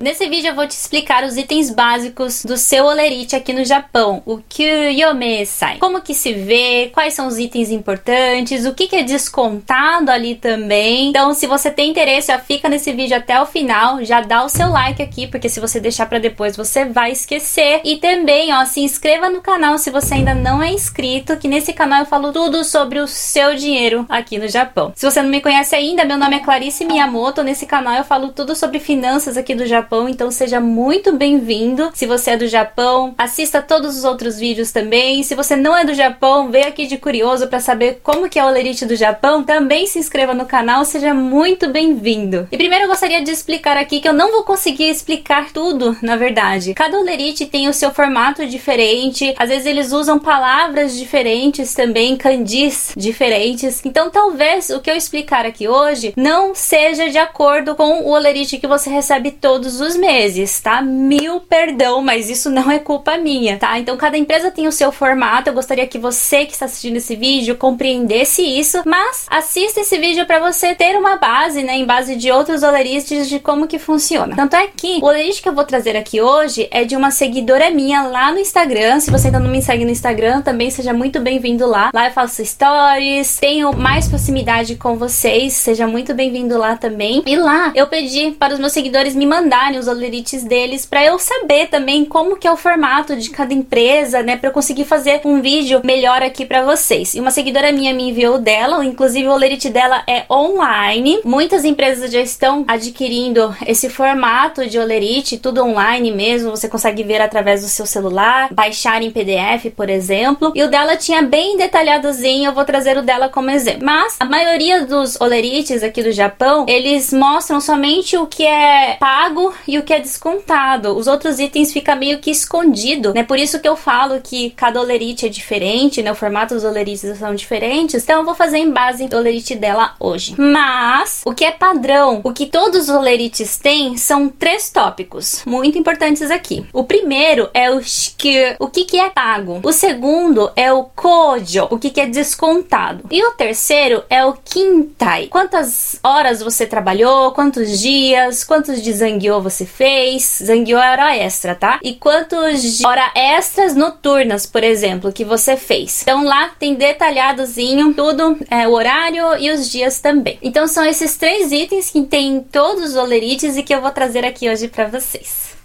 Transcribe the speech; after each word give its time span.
Nesse 0.00 0.28
vídeo 0.28 0.48
eu 0.48 0.54
vou 0.54 0.66
te 0.66 0.72
explicar 0.72 1.24
os 1.24 1.36
itens 1.36 1.70
básicos 1.70 2.44
do 2.44 2.56
seu 2.56 2.84
olerite 2.84 3.34
aqui 3.34 3.52
no 3.52 3.64
Japão, 3.64 4.22
o 4.26 4.38
Kyuyomesai. 4.38 5.78
Como 5.78 6.00
que 6.00 6.14
se 6.14 6.32
vê, 6.34 6.90
quais 6.92 7.14
são 7.14 7.26
os 7.26 7.38
itens 7.38 7.70
importantes, 7.70 8.66
o 8.66 8.74
que, 8.74 8.88
que 8.88 8.96
é 8.96 9.02
descontado 9.02 10.10
ali 10.10 10.34
também. 10.34 11.08
Então, 11.08 11.32
se 11.32 11.46
você 11.46 11.70
tem 11.70 11.90
interesse, 11.90 12.36
fica 12.46 12.68
nesse 12.68 12.92
vídeo 12.92 13.16
até 13.16 13.40
o 13.40 13.46
final, 13.46 14.04
já 14.04 14.20
dá 14.20 14.44
o 14.44 14.48
seu 14.48 14.68
like 14.68 15.02
aqui, 15.02 15.26
porque 15.26 15.48
se 15.48 15.60
você 15.60 15.80
deixar 15.80 16.06
para 16.06 16.18
depois 16.18 16.56
você 16.56 16.84
vai 16.84 17.12
esquecer. 17.12 17.80
E 17.84 17.96
também, 17.96 18.52
ó, 18.52 18.64
se 18.64 18.80
inscreva 18.80 19.30
no 19.30 19.40
canal 19.40 19.78
se 19.78 19.90
você 19.90 20.14
ainda 20.14 20.34
não 20.34 20.62
é 20.62 20.70
inscrito, 20.70 21.36
que 21.36 21.48
nesse 21.48 21.72
canal 21.72 22.00
eu 22.00 22.06
falo 22.06 22.32
tudo 22.32 22.64
sobre 22.64 22.98
o 22.98 23.06
seu 23.06 23.54
dinheiro 23.54 24.04
aqui 24.08 24.38
no 24.38 24.48
Japão. 24.48 24.92
Se 24.94 25.10
você 25.10 25.22
não 25.22 25.30
me 25.30 25.40
conhece 25.40 25.74
ainda, 25.74 26.04
meu 26.04 26.18
nome 26.18 26.36
é 26.36 26.40
Clarice 26.40 26.84
Miyamoto. 26.84 27.42
Nesse 27.42 27.66
canal 27.66 27.94
eu 27.94 28.04
falo 28.04 28.28
tudo 28.28 28.54
sobre 28.54 28.78
finanças 28.78 29.36
aqui 29.36 29.54
do 29.54 29.66
Japão, 29.66 29.85
então 30.08 30.30
seja 30.30 30.60
muito 30.60 31.12
bem-vindo. 31.12 31.90
Se 31.94 32.06
você 32.06 32.32
é 32.32 32.36
do 32.36 32.48
Japão, 32.48 33.14
assista 33.16 33.62
todos 33.62 33.96
os 33.96 34.04
outros 34.04 34.38
vídeos 34.38 34.72
também. 34.72 35.22
Se 35.22 35.34
você 35.34 35.54
não 35.54 35.76
é 35.76 35.84
do 35.84 35.94
Japão, 35.94 36.50
vem 36.50 36.64
aqui 36.64 36.86
de 36.86 36.98
curioso 36.98 37.46
para 37.46 37.60
saber 37.60 38.00
como 38.02 38.28
que 38.28 38.38
é 38.38 38.44
o 38.44 38.48
olerite 38.48 38.84
do 38.84 38.96
Japão, 38.96 39.44
também 39.44 39.86
se 39.86 39.98
inscreva 39.98 40.34
no 40.34 40.44
canal, 40.44 40.84
seja 40.84 41.14
muito 41.14 41.68
bem-vindo. 41.68 42.48
E 42.50 42.56
primeiro 42.56 42.84
eu 42.84 42.88
gostaria 42.88 43.22
de 43.22 43.30
explicar 43.30 43.76
aqui 43.76 44.00
que 44.00 44.08
eu 44.08 44.12
não 44.12 44.32
vou 44.32 44.42
conseguir 44.42 44.88
explicar 44.88 45.52
tudo, 45.52 45.96
na 46.02 46.16
verdade. 46.16 46.74
Cada 46.74 46.98
olerite 46.98 47.46
tem 47.46 47.68
o 47.68 47.72
seu 47.72 47.92
formato 47.92 48.44
diferente, 48.46 49.34
às 49.38 49.48
vezes 49.48 49.66
eles 49.66 49.92
usam 49.92 50.18
palavras 50.18 50.96
diferentes 50.96 51.74
também, 51.74 52.16
kanjis 52.16 52.92
diferentes. 52.96 53.84
Então 53.84 54.10
talvez 54.10 54.70
o 54.70 54.80
que 54.80 54.90
eu 54.90 54.96
explicar 54.96 55.46
aqui 55.46 55.68
hoje 55.68 56.12
não 56.16 56.54
seja 56.54 57.08
de 57.08 57.18
acordo 57.18 57.74
com 57.74 58.00
o 58.02 58.10
olerite 58.10 58.58
que 58.58 58.66
você 58.66 58.90
recebe 58.90 59.30
todos 59.30 59.75
os 59.80 59.96
meses, 59.96 60.60
tá? 60.60 60.80
Mil 60.82 61.40
perdão, 61.40 62.02
mas 62.02 62.30
isso 62.30 62.50
não 62.50 62.70
é 62.70 62.78
culpa 62.78 63.16
minha, 63.16 63.58
tá? 63.58 63.78
Então 63.78 63.96
cada 63.96 64.16
empresa 64.16 64.50
tem 64.50 64.66
o 64.66 64.72
seu 64.72 64.92
formato. 64.92 65.48
Eu 65.48 65.54
gostaria 65.54 65.86
que 65.86 65.98
você 65.98 66.44
que 66.44 66.52
está 66.52 66.66
assistindo 66.66 66.96
esse 66.96 67.16
vídeo 67.16 67.56
compreendesse 67.56 68.42
isso, 68.42 68.82
mas 68.84 69.26
assista 69.28 69.80
esse 69.80 69.98
vídeo 69.98 70.26
para 70.26 70.38
você 70.38 70.74
ter 70.74 70.96
uma 70.96 71.16
base, 71.16 71.62
né, 71.62 71.76
em 71.76 71.84
base 71.84 72.16
de 72.16 72.30
outros 72.30 72.62
olerites 72.62 73.28
de 73.28 73.38
como 73.38 73.66
que 73.66 73.78
funciona. 73.78 74.34
Tanto 74.36 74.56
é 74.56 74.66
que 74.66 74.98
o 75.02 75.06
olerite 75.06 75.42
que 75.42 75.48
eu 75.48 75.54
vou 75.54 75.64
trazer 75.64 75.96
aqui 75.96 76.20
hoje 76.20 76.68
é 76.70 76.84
de 76.84 76.96
uma 76.96 77.10
seguidora 77.10 77.70
minha 77.70 78.02
lá 78.02 78.32
no 78.32 78.38
Instagram. 78.38 79.00
Se 79.00 79.10
você 79.10 79.28
ainda 79.28 79.40
não 79.40 79.50
me 79.50 79.62
segue 79.62 79.84
no 79.84 79.90
Instagram, 79.90 80.42
também 80.42 80.70
seja 80.70 80.92
muito 80.92 81.20
bem-vindo 81.20 81.66
lá. 81.66 81.90
Lá 81.92 82.06
eu 82.06 82.12
faço 82.12 82.44
stories, 82.44 83.38
tenho 83.38 83.72
mais 83.72 84.08
proximidade 84.08 84.76
com 84.76 84.96
vocês. 84.96 85.52
Seja 85.54 85.86
muito 85.86 86.14
bem-vindo 86.14 86.56
lá 86.58 86.76
também. 86.76 87.22
E 87.26 87.36
lá 87.36 87.72
eu 87.74 87.86
pedi 87.86 88.32
para 88.32 88.54
os 88.54 88.60
meus 88.60 88.72
seguidores 88.72 89.14
me 89.14 89.26
os 89.74 89.88
olerites 89.88 90.44
deles 90.44 90.86
para 90.86 91.04
eu 91.04 91.18
saber 91.18 91.68
também 91.68 92.04
como 92.04 92.36
que 92.36 92.46
é 92.46 92.52
o 92.52 92.56
formato 92.56 93.16
de 93.16 93.30
cada 93.30 93.52
empresa, 93.52 94.22
né, 94.22 94.36
para 94.36 94.48
eu 94.48 94.52
conseguir 94.52 94.84
fazer 94.84 95.20
um 95.24 95.40
vídeo 95.40 95.80
melhor 95.84 96.22
aqui 96.22 96.44
para 96.44 96.64
vocês. 96.64 97.14
E 97.14 97.20
uma 97.20 97.30
seguidora 97.30 97.72
minha 97.72 97.92
me 97.94 98.10
enviou 98.10 98.38
dela, 98.38 98.84
inclusive 98.84 99.28
o 99.28 99.32
olerite 99.32 99.68
dela 99.68 100.02
é 100.06 100.24
online. 100.30 101.20
Muitas 101.24 101.64
empresas 101.64 102.10
já 102.10 102.20
estão 102.20 102.64
adquirindo 102.68 103.54
esse 103.66 103.88
formato 103.88 104.66
de 104.66 104.78
olerite, 104.78 105.38
tudo 105.38 105.62
online 105.64 106.10
mesmo, 106.12 106.50
você 106.50 106.68
consegue 106.68 107.02
ver 107.02 107.20
através 107.20 107.62
do 107.62 107.68
seu 107.68 107.86
celular, 107.86 108.52
baixar 108.52 109.02
em 109.02 109.10
PDF, 109.10 109.72
por 109.74 109.88
exemplo. 109.88 110.52
E 110.54 110.62
o 110.62 110.70
dela 110.70 110.96
tinha 110.96 111.22
bem 111.22 111.56
detalhadozinho, 111.56 112.50
eu 112.50 112.54
vou 112.54 112.64
trazer 112.64 112.96
o 112.98 113.02
dela 113.02 113.28
como 113.28 113.50
exemplo. 113.50 113.84
Mas 113.84 114.16
a 114.20 114.24
maioria 114.24 114.84
dos 114.84 115.20
olerites 115.20 115.82
aqui 115.82 116.02
do 116.02 116.12
Japão, 116.12 116.66
eles 116.68 117.12
mostram 117.12 117.60
somente 117.60 118.16
o 118.16 118.26
que 118.26 118.44
é 118.44 118.96
pago 118.98 119.52
e 119.66 119.78
o 119.78 119.82
que 119.82 119.92
é 119.92 120.00
descontado. 120.00 120.96
Os 120.96 121.06
outros 121.06 121.38
itens 121.38 121.72
ficam 121.72 121.96
meio 121.96 122.18
que 122.18 122.30
escondido, 122.30 123.12
né? 123.14 123.22
Por 123.22 123.38
isso 123.38 123.60
que 123.60 123.68
eu 123.68 123.76
falo 123.76 124.20
que 124.20 124.50
cada 124.50 124.80
olerite 124.80 125.26
é 125.26 125.28
diferente, 125.28 126.02
né? 126.02 126.10
O 126.10 126.14
formato 126.14 126.54
dos 126.54 126.64
olerites 126.64 127.18
são 127.18 127.34
diferentes. 127.34 128.02
Então 128.02 128.20
eu 128.20 128.24
vou 128.24 128.34
fazer 128.34 128.58
em 128.58 128.70
base 128.70 129.08
do 129.08 129.16
olerite 129.16 129.54
dela 129.54 129.94
hoje. 129.98 130.34
Mas 130.38 131.22
o 131.24 131.34
que 131.34 131.44
é 131.44 131.52
padrão, 131.52 132.20
o 132.24 132.32
que 132.32 132.46
todos 132.46 132.88
os 132.88 132.94
olerites 132.94 133.56
têm 133.58 133.96
são 133.96 134.28
três 134.28 134.70
tópicos 134.70 135.42
muito 135.46 135.78
importantes 135.78 136.30
aqui. 136.30 136.66
O 136.72 136.84
primeiro 136.84 137.48
é 137.54 137.70
o 137.70 137.82
shikyu, 137.82 138.56
o 138.58 138.68
que 138.68 138.84
que 138.84 138.98
é 138.98 139.10
pago. 139.10 139.60
O 139.62 139.72
segundo 139.72 140.50
é 140.56 140.72
o 140.72 140.84
kojo, 140.84 141.66
o 141.70 141.78
que 141.78 141.90
que 141.90 142.00
é 142.00 142.06
descontado. 142.06 143.04
E 143.10 143.24
o 143.24 143.32
terceiro 143.32 144.02
é 144.08 144.24
o 144.24 144.32
kintai. 144.32 145.28
Quantas 145.28 145.98
horas 146.02 146.42
você 146.42 146.66
trabalhou, 146.66 147.32
quantos 147.32 147.78
dias, 147.80 148.44
quantos 148.44 148.82
de 148.82 148.92
zangyo 148.92 149.40
você 149.48 149.64
fez. 149.64 150.40
Zangyo 150.44 150.78
é 150.78 150.90
hora 150.90 151.16
extra, 151.16 151.54
tá? 151.54 151.78
E 151.82 151.94
quantos 151.94 152.84
hora 152.84 153.10
extras 153.14 153.74
noturnas, 153.74 154.46
por 154.46 154.62
exemplo, 154.62 155.12
que 155.12 155.24
você 155.24 155.56
fez. 155.56 156.02
Então 156.02 156.24
lá 156.24 156.50
tem 156.58 156.74
detalhadozinho 156.74 157.94
tudo, 157.94 158.38
é, 158.50 158.66
o 158.66 158.72
horário 158.72 159.36
e 159.38 159.50
os 159.50 159.70
dias 159.70 160.00
também. 160.00 160.38
Então 160.42 160.66
são 160.66 160.84
esses 160.84 161.16
três 161.16 161.52
itens 161.52 161.90
que 161.90 162.02
tem 162.02 162.36
em 162.36 162.40
todos 162.40 162.90
os 162.90 162.96
olerites 162.96 163.56
e 163.56 163.62
que 163.62 163.74
eu 163.74 163.80
vou 163.80 163.90
trazer 163.90 164.24
aqui 164.24 164.48
hoje 164.48 164.68
para 164.68 164.86
vocês. 164.86 165.56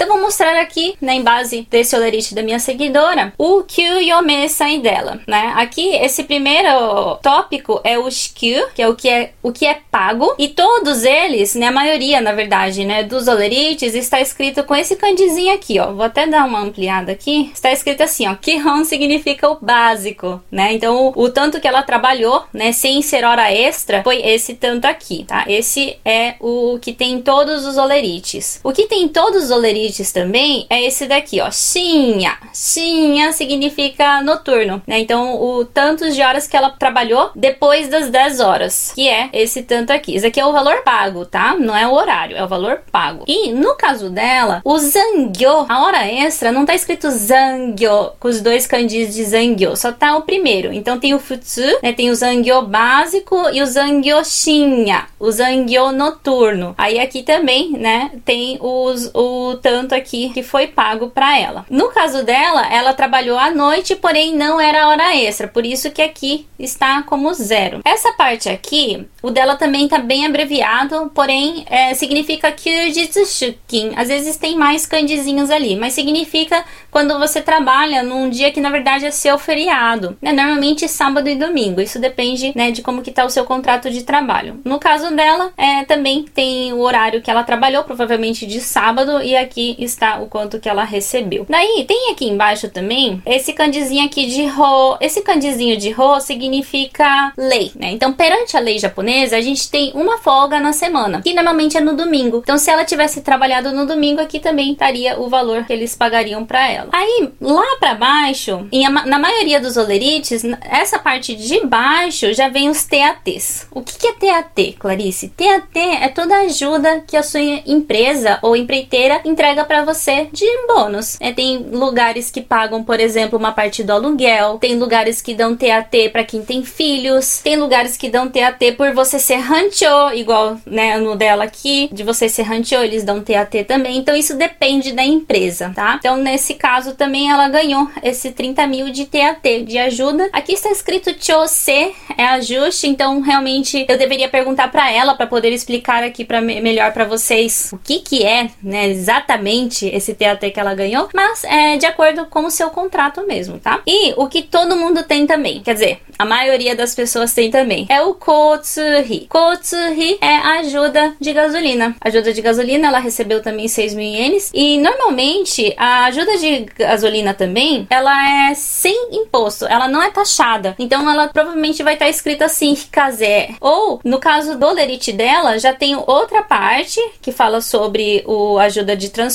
Então 0.00 0.08
vou 0.08 0.22
mostrar 0.22 0.58
aqui, 0.58 0.96
né, 0.98 1.12
em 1.12 1.22
base 1.22 1.66
desse 1.70 1.94
olerite 1.94 2.34
da 2.34 2.42
minha 2.42 2.58
seguidora, 2.58 3.34
o 3.36 3.62
Kyuyome 3.64 4.48
sai 4.48 4.78
dela, 4.78 5.20
né? 5.26 5.52
Aqui 5.56 5.94
esse 5.94 6.24
primeiro 6.24 7.16
tópico 7.16 7.82
é 7.84 7.98
o 7.98 8.10
Shikyu, 8.10 8.68
que 8.74 8.80
é 8.80 8.88
o 8.88 8.96
que 8.96 9.10
é 9.10 9.32
o 9.42 9.52
que 9.52 9.66
é 9.66 9.78
pago, 9.90 10.34
e 10.38 10.48
todos 10.48 11.04
eles, 11.04 11.54
né, 11.54 11.66
a 11.66 11.70
maioria, 11.70 12.18
na 12.22 12.32
verdade, 12.32 12.82
né, 12.82 13.02
dos 13.02 13.28
olerites 13.28 13.94
está 13.94 14.22
escrito 14.22 14.64
com 14.64 14.74
esse 14.74 14.96
kanjizinho 14.96 15.52
aqui, 15.52 15.78
ó. 15.78 15.92
Vou 15.92 16.06
até 16.06 16.26
dar 16.26 16.46
uma 16.46 16.60
ampliada 16.60 17.12
aqui. 17.12 17.50
Está 17.52 17.70
escrito 17.70 18.02
assim, 18.02 18.26
ó, 18.26 18.34
Kihon 18.34 18.84
significa 18.84 19.50
o 19.50 19.58
básico, 19.60 20.42
né? 20.50 20.72
Então 20.72 21.12
o, 21.14 21.24
o 21.24 21.28
tanto 21.28 21.60
que 21.60 21.68
ela 21.68 21.82
trabalhou, 21.82 22.44
né, 22.54 22.72
sem 22.72 23.02
ser 23.02 23.22
hora 23.22 23.52
extra, 23.52 24.02
foi 24.02 24.22
esse 24.26 24.54
tanto 24.54 24.86
aqui, 24.86 25.26
tá? 25.28 25.44
Esse 25.46 25.98
é 26.06 26.36
o 26.40 26.78
que 26.80 26.94
tem 26.94 27.12
em 27.12 27.20
todos 27.20 27.66
os 27.66 27.76
olerites. 27.76 28.60
O 28.64 28.72
que 28.72 28.86
tem 28.86 29.02
em 29.02 29.08
todos 29.08 29.44
os 29.44 29.50
olerites 29.50 29.89
também 30.12 30.66
é 30.68 30.84
esse 30.84 31.06
daqui, 31.06 31.40
ó. 31.40 31.50
Xinha. 31.50 32.36
Xinha 32.54 33.32
significa 33.32 34.22
noturno, 34.22 34.82
né? 34.86 34.98
Então, 34.98 35.40
o 35.40 35.64
tantos 35.64 36.14
de 36.14 36.22
horas 36.22 36.46
que 36.46 36.56
ela 36.56 36.70
trabalhou 36.70 37.30
depois 37.34 37.88
das 37.88 38.10
10 38.10 38.40
horas, 38.40 38.92
que 38.94 39.08
é 39.08 39.28
esse 39.32 39.62
tanto 39.62 39.92
aqui. 39.92 40.16
Isso 40.16 40.26
aqui 40.26 40.40
é 40.40 40.46
o 40.46 40.52
valor 40.52 40.82
pago, 40.82 41.24
tá? 41.24 41.56
Não 41.58 41.76
é 41.76 41.86
o 41.86 41.92
horário, 41.92 42.36
é 42.36 42.44
o 42.44 42.48
valor 42.48 42.82
pago. 42.90 43.24
E 43.26 43.52
no 43.52 43.74
caso 43.74 44.10
dela, 44.10 44.60
o 44.64 44.78
zangyo, 44.78 45.66
a 45.68 45.82
hora 45.82 46.06
extra, 46.06 46.52
não 46.52 46.64
tá 46.64 46.74
escrito 46.74 47.10
zangyo 47.10 48.12
com 48.18 48.28
os 48.28 48.40
dois 48.40 48.66
kanjis 48.66 49.14
de 49.14 49.24
zangyo, 49.24 49.76
só 49.76 49.92
tá 49.92 50.16
o 50.16 50.22
primeiro. 50.22 50.72
Então 50.72 50.98
tem 50.98 51.14
o 51.14 51.18
futsu, 51.18 51.78
né? 51.82 51.92
Tem 51.92 52.10
o 52.10 52.14
zangyo 52.14 52.62
básico 52.62 53.36
e 53.52 53.62
o 53.62 53.66
zangyo 53.66 54.24
xinha, 54.24 55.06
o 55.18 55.30
zangyo 55.30 55.92
noturno. 55.92 56.74
Aí 56.78 56.98
aqui 56.98 57.22
também, 57.22 57.72
né, 57.72 58.10
tem 58.24 58.58
os, 58.60 59.10
o 59.14 59.56
tanto 59.62 59.79
tanto 59.80 59.94
aqui 59.94 60.30
que 60.34 60.42
foi 60.42 60.66
pago 60.66 61.08
para 61.08 61.38
ela. 61.38 61.64
No 61.70 61.88
caso 61.88 62.22
dela, 62.22 62.66
ela 62.72 62.92
trabalhou 62.92 63.38
à 63.38 63.50
noite, 63.50 63.96
porém 63.96 64.36
não 64.36 64.60
era 64.60 64.88
hora 64.88 65.16
extra, 65.16 65.48
por 65.48 65.64
isso 65.64 65.90
que 65.90 66.02
aqui 66.02 66.46
está 66.58 67.02
como 67.02 67.32
zero. 67.32 67.80
Essa 67.84 68.12
parte 68.12 68.48
aqui, 68.50 69.06
o 69.22 69.30
dela 69.30 69.56
também 69.56 69.88
tá 69.88 69.98
bem 69.98 70.26
abreviado, 70.26 71.10
porém 71.14 71.64
é, 71.70 71.94
significa 71.94 72.52
Kyujitsushukin. 72.52 73.92
Às 73.96 74.08
vezes 74.08 74.36
tem 74.36 74.56
mais 74.56 74.84
kanjizinhos 74.84 75.50
ali, 75.50 75.76
mas 75.76 75.94
significa 75.94 76.62
quando 76.90 77.18
você 77.18 77.40
trabalha 77.40 78.02
num 78.02 78.28
dia 78.28 78.52
que 78.52 78.60
na 78.60 78.70
verdade 78.70 79.06
é 79.06 79.10
seu 79.10 79.38
feriado, 79.38 80.16
né? 80.20 80.32
Normalmente 80.32 80.86
sábado 80.88 81.28
e 81.28 81.36
domingo. 81.36 81.80
Isso 81.80 81.98
depende, 81.98 82.52
né, 82.54 82.70
de 82.70 82.82
como 82.82 83.02
que 83.02 83.10
tá 83.10 83.24
o 83.24 83.30
seu 83.30 83.44
contrato 83.44 83.90
de 83.90 84.02
trabalho. 84.02 84.60
No 84.64 84.78
caso 84.78 85.14
dela, 85.14 85.52
é, 85.56 85.84
também 85.84 86.24
tem 86.24 86.72
o 86.72 86.80
horário 86.80 87.22
que 87.22 87.30
ela 87.30 87.44
trabalhou, 87.44 87.84
provavelmente 87.84 88.46
de 88.46 88.60
sábado, 88.60 89.22
e 89.22 89.36
aqui 89.36 89.69
está 89.78 90.20
o 90.20 90.26
quanto 90.26 90.58
que 90.60 90.68
ela 90.68 90.84
recebeu. 90.84 91.46
Daí, 91.48 91.84
tem 91.86 92.10
aqui 92.10 92.28
embaixo 92.28 92.68
também 92.68 93.22
esse 93.26 93.52
candizinho 93.52 94.04
aqui 94.04 94.26
de 94.26 94.46
Ro. 94.46 94.96
Esse 95.00 95.22
candizinho 95.22 95.76
de 95.76 95.90
Ro 95.90 96.20
significa 96.20 97.32
lei, 97.36 97.72
né? 97.74 97.90
Então, 97.90 98.12
perante 98.12 98.56
a 98.56 98.60
lei 98.60 98.78
japonesa, 98.78 99.36
a 99.36 99.40
gente 99.40 99.70
tem 99.70 99.92
uma 99.94 100.18
folga 100.18 100.60
na 100.60 100.72
semana, 100.72 101.22
que 101.22 101.34
normalmente 101.34 101.76
é 101.76 101.80
no 101.80 101.96
domingo. 101.96 102.38
Então, 102.42 102.58
se 102.58 102.70
ela 102.70 102.84
tivesse 102.84 103.22
trabalhado 103.22 103.72
no 103.72 103.86
domingo, 103.86 104.20
aqui 104.20 104.38
também 104.38 104.72
estaria 104.72 105.18
o 105.18 105.28
valor 105.28 105.64
que 105.64 105.72
eles 105.72 105.94
pagariam 105.94 106.44
para 106.44 106.70
ela. 106.70 106.88
Aí, 106.92 107.30
lá 107.40 107.76
para 107.78 107.94
baixo, 107.94 108.66
na 109.06 109.18
maioria 109.18 109.60
dos 109.60 109.76
olerites, 109.76 110.42
essa 110.62 110.98
parte 110.98 111.34
de 111.34 111.60
baixo 111.66 112.32
já 112.32 112.48
vem 112.48 112.68
os 112.68 112.84
TATs. 112.84 113.66
O 113.70 113.82
que, 113.82 113.98
que 113.98 114.06
é 114.06 114.42
TAT, 114.42 114.76
Clarice? 114.78 115.28
TAT 115.28 115.76
é 115.76 116.08
toda 116.08 116.36
ajuda 116.40 117.00
que 117.06 117.16
a 117.16 117.22
sua 117.22 117.40
empresa 117.40 118.38
ou 118.42 118.56
empreiteira 118.56 119.20
entrega 119.24 119.59
para 119.64 119.84
você 119.84 120.28
de 120.32 120.46
bônus. 120.66 121.16
É, 121.20 121.32
tem 121.32 121.58
lugares 121.58 122.30
que 122.30 122.40
pagam, 122.40 122.82
por 122.82 123.00
exemplo, 123.00 123.38
uma 123.38 123.52
parte 123.52 123.82
do 123.82 123.92
aluguel, 123.92 124.58
tem 124.58 124.76
lugares 124.76 125.20
que 125.20 125.34
dão 125.34 125.56
TAT 125.56 126.10
para 126.12 126.24
quem 126.24 126.42
tem 126.42 126.64
filhos, 126.64 127.38
tem 127.38 127.56
lugares 127.56 127.96
que 127.96 128.08
dão 128.08 128.28
TAT 128.28 128.72
por 128.76 128.92
você 128.92 129.18
ser 129.18 129.36
rancho, 129.36 129.84
igual 130.14 130.58
né, 130.66 130.98
no 130.98 131.16
dela 131.16 131.44
aqui, 131.44 131.88
de 131.92 132.02
você 132.02 132.28
ser 132.28 132.42
rancho, 132.42 132.74
eles 132.76 133.04
dão 133.04 133.22
TAT 133.22 133.64
também. 133.66 133.98
Então 133.98 134.14
isso 134.14 134.36
depende 134.36 134.92
da 134.92 135.04
empresa, 135.04 135.72
tá? 135.74 135.96
Então 135.98 136.16
nesse 136.16 136.54
caso 136.54 136.94
também 136.94 137.30
ela 137.30 137.48
ganhou 137.48 137.90
esse 138.02 138.32
30 138.32 138.66
mil 138.66 138.90
de 138.90 139.06
TAT 139.06 139.64
de 139.66 139.78
ajuda. 139.78 140.28
Aqui 140.32 140.52
está 140.52 140.70
escrito 140.70 141.14
Chose, 141.20 141.94
é 142.16 142.24
ajuste, 142.24 142.86
então 142.86 143.20
realmente 143.20 143.84
eu 143.88 143.98
deveria 143.98 144.28
perguntar 144.28 144.70
para 144.70 144.90
ela 144.90 145.14
para 145.14 145.26
poder 145.26 145.52
explicar 145.52 146.02
aqui 146.02 146.24
para 146.24 146.40
melhor 146.40 146.92
para 146.92 147.04
vocês 147.04 147.70
o 147.72 147.78
que 147.78 147.98
que 147.98 148.24
é, 148.24 148.50
né, 148.62 148.88
exatamente 148.88 149.39
esse 149.86 150.14
TAT 150.14 150.50
que 150.50 150.60
ela 150.60 150.74
ganhou, 150.74 151.08
mas 151.14 151.44
é 151.44 151.76
de 151.76 151.86
acordo 151.86 152.26
com 152.26 152.44
o 152.44 152.50
seu 152.50 152.70
contrato 152.70 153.26
mesmo, 153.26 153.58
tá? 153.58 153.80
E 153.86 154.14
o 154.16 154.28
que 154.28 154.42
todo 154.42 154.76
mundo 154.76 155.02
tem 155.02 155.26
também, 155.26 155.60
quer 155.60 155.74
dizer, 155.74 156.00
a 156.18 156.24
maioria 156.24 156.76
das 156.76 156.94
pessoas 156.94 157.32
tem 157.32 157.50
também, 157.50 157.86
é 157.88 158.02
o 158.02 158.14
Kotsuhi. 158.14 159.26
Kotsuhi 159.28 160.18
é 160.20 160.36
ajuda 160.58 161.14
de 161.20 161.32
gasolina. 161.32 161.96
Ajuda 162.00 162.32
de 162.32 162.42
gasolina, 162.42 162.88
ela 162.88 162.98
recebeu 162.98 163.42
também 163.42 163.68
6 163.68 163.94
mil 163.94 164.06
ienes 164.06 164.50
e 164.52 164.78
normalmente 164.78 165.74
a 165.76 166.04
ajuda 166.06 166.36
de 166.36 166.66
gasolina 166.78 167.34
também, 167.34 167.86
ela 167.90 168.50
é 168.50 168.54
sem 168.54 169.08
imposto, 169.12 169.66
ela 169.66 169.88
não 169.88 170.02
é 170.02 170.10
taxada. 170.10 170.74
Então 170.78 171.08
ela 171.10 171.28
provavelmente 171.28 171.82
vai 171.82 171.94
estar 171.94 172.08
escrita 172.08 172.46
assim, 172.46 172.76
Kazé. 172.90 173.54
Ou 173.60 174.00
no 174.04 174.18
caso 174.18 174.58
do 174.58 174.70
lerite 174.72 175.12
dela, 175.12 175.58
já 175.58 175.72
tem 175.72 175.96
outra 175.96 176.42
parte 176.42 177.00
que 177.22 177.32
fala 177.32 177.60
sobre 177.60 178.22
o 178.26 178.58
ajuda 178.58 178.96
de 178.96 179.08
transporte, 179.08 179.29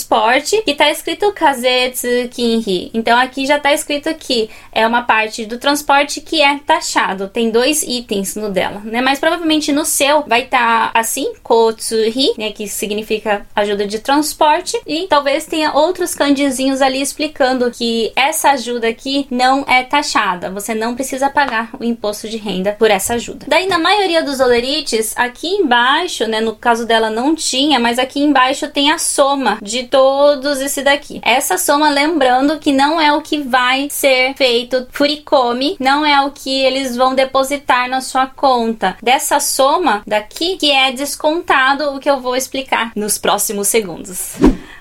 que 0.63 0.71
está 0.71 0.89
escrito 0.89 1.31
Kazetsu 1.31 2.07
Kinri. 2.31 2.91
Então 2.93 3.17
aqui 3.17 3.45
já 3.45 3.57
está 3.57 3.73
escrito 3.73 4.13
que 4.15 4.49
é 4.71 4.85
uma 4.85 5.03
parte 5.03 5.45
do 5.45 5.57
transporte 5.57 6.21
que 6.21 6.41
é 6.41 6.59
taxado. 6.59 7.27
Tem 7.27 7.49
dois 7.49 7.83
itens 7.83 8.35
no 8.35 8.49
dela, 8.49 8.81
né? 8.83 9.01
Mas 9.01 9.19
provavelmente 9.19 9.71
no 9.71 9.85
seu 9.85 10.23
vai 10.27 10.43
estar 10.43 10.91
tá 10.91 10.99
assim, 10.99 11.33
Kotsuhi, 11.43 12.33
né, 12.37 12.51
que 12.51 12.67
significa 12.67 13.45
ajuda 13.55 13.85
de 13.85 13.99
transporte, 13.99 14.79
e 14.85 15.07
talvez 15.07 15.45
tenha 15.45 15.73
outros 15.73 16.13
candizinhos 16.15 16.81
ali 16.81 17.01
explicando 17.01 17.69
que 17.71 18.11
essa 18.15 18.51
ajuda 18.51 18.87
aqui 18.87 19.27
não 19.29 19.63
é 19.67 19.83
taxada. 19.83 20.49
Você 20.51 20.73
não 20.73 20.95
precisa 20.95 21.29
pagar 21.29 21.71
o 21.79 21.83
imposto 21.83 22.27
de 22.27 22.37
renda 22.37 22.75
por 22.77 22.89
essa 22.89 23.15
ajuda. 23.15 23.45
Daí 23.47 23.67
na 23.67 23.77
maioria 23.77 24.23
dos 24.23 24.39
olerites, 24.39 25.13
aqui 25.15 25.47
embaixo, 25.47 26.27
né, 26.27 26.41
no 26.41 26.55
caso 26.55 26.85
dela 26.85 27.09
não 27.09 27.35
tinha, 27.35 27.79
mas 27.79 27.99
aqui 27.99 28.21
embaixo 28.21 28.67
tem 28.69 28.91
a 28.91 28.97
soma 28.97 29.57
de 29.61 29.83
todos 29.85 30.59
esse 30.59 30.81
daqui. 30.81 31.19
Essa 31.23 31.57
soma, 31.57 31.89
lembrando 31.89 32.59
que 32.59 32.71
não 32.71 32.99
é 32.99 33.13
o 33.13 33.21
que 33.21 33.39
vai 33.39 33.87
ser 33.89 34.33
feito 34.35 34.87
furicome, 34.91 35.75
não 35.79 36.05
é 36.05 36.25
o 36.25 36.31
que 36.31 36.63
eles 36.63 36.95
vão 36.95 37.15
depositar 37.15 37.89
na 37.89 38.01
sua 38.01 38.27
conta. 38.27 38.97
Dessa 39.01 39.39
soma 39.39 40.03
daqui 40.05 40.57
que 40.57 40.71
é 40.71 40.91
descontado 40.91 41.95
o 41.95 41.99
que 41.99 42.09
eu 42.09 42.19
vou 42.19 42.35
explicar 42.35 42.91
nos 42.95 43.17
próximos 43.17 43.67
segundos. 43.67 44.35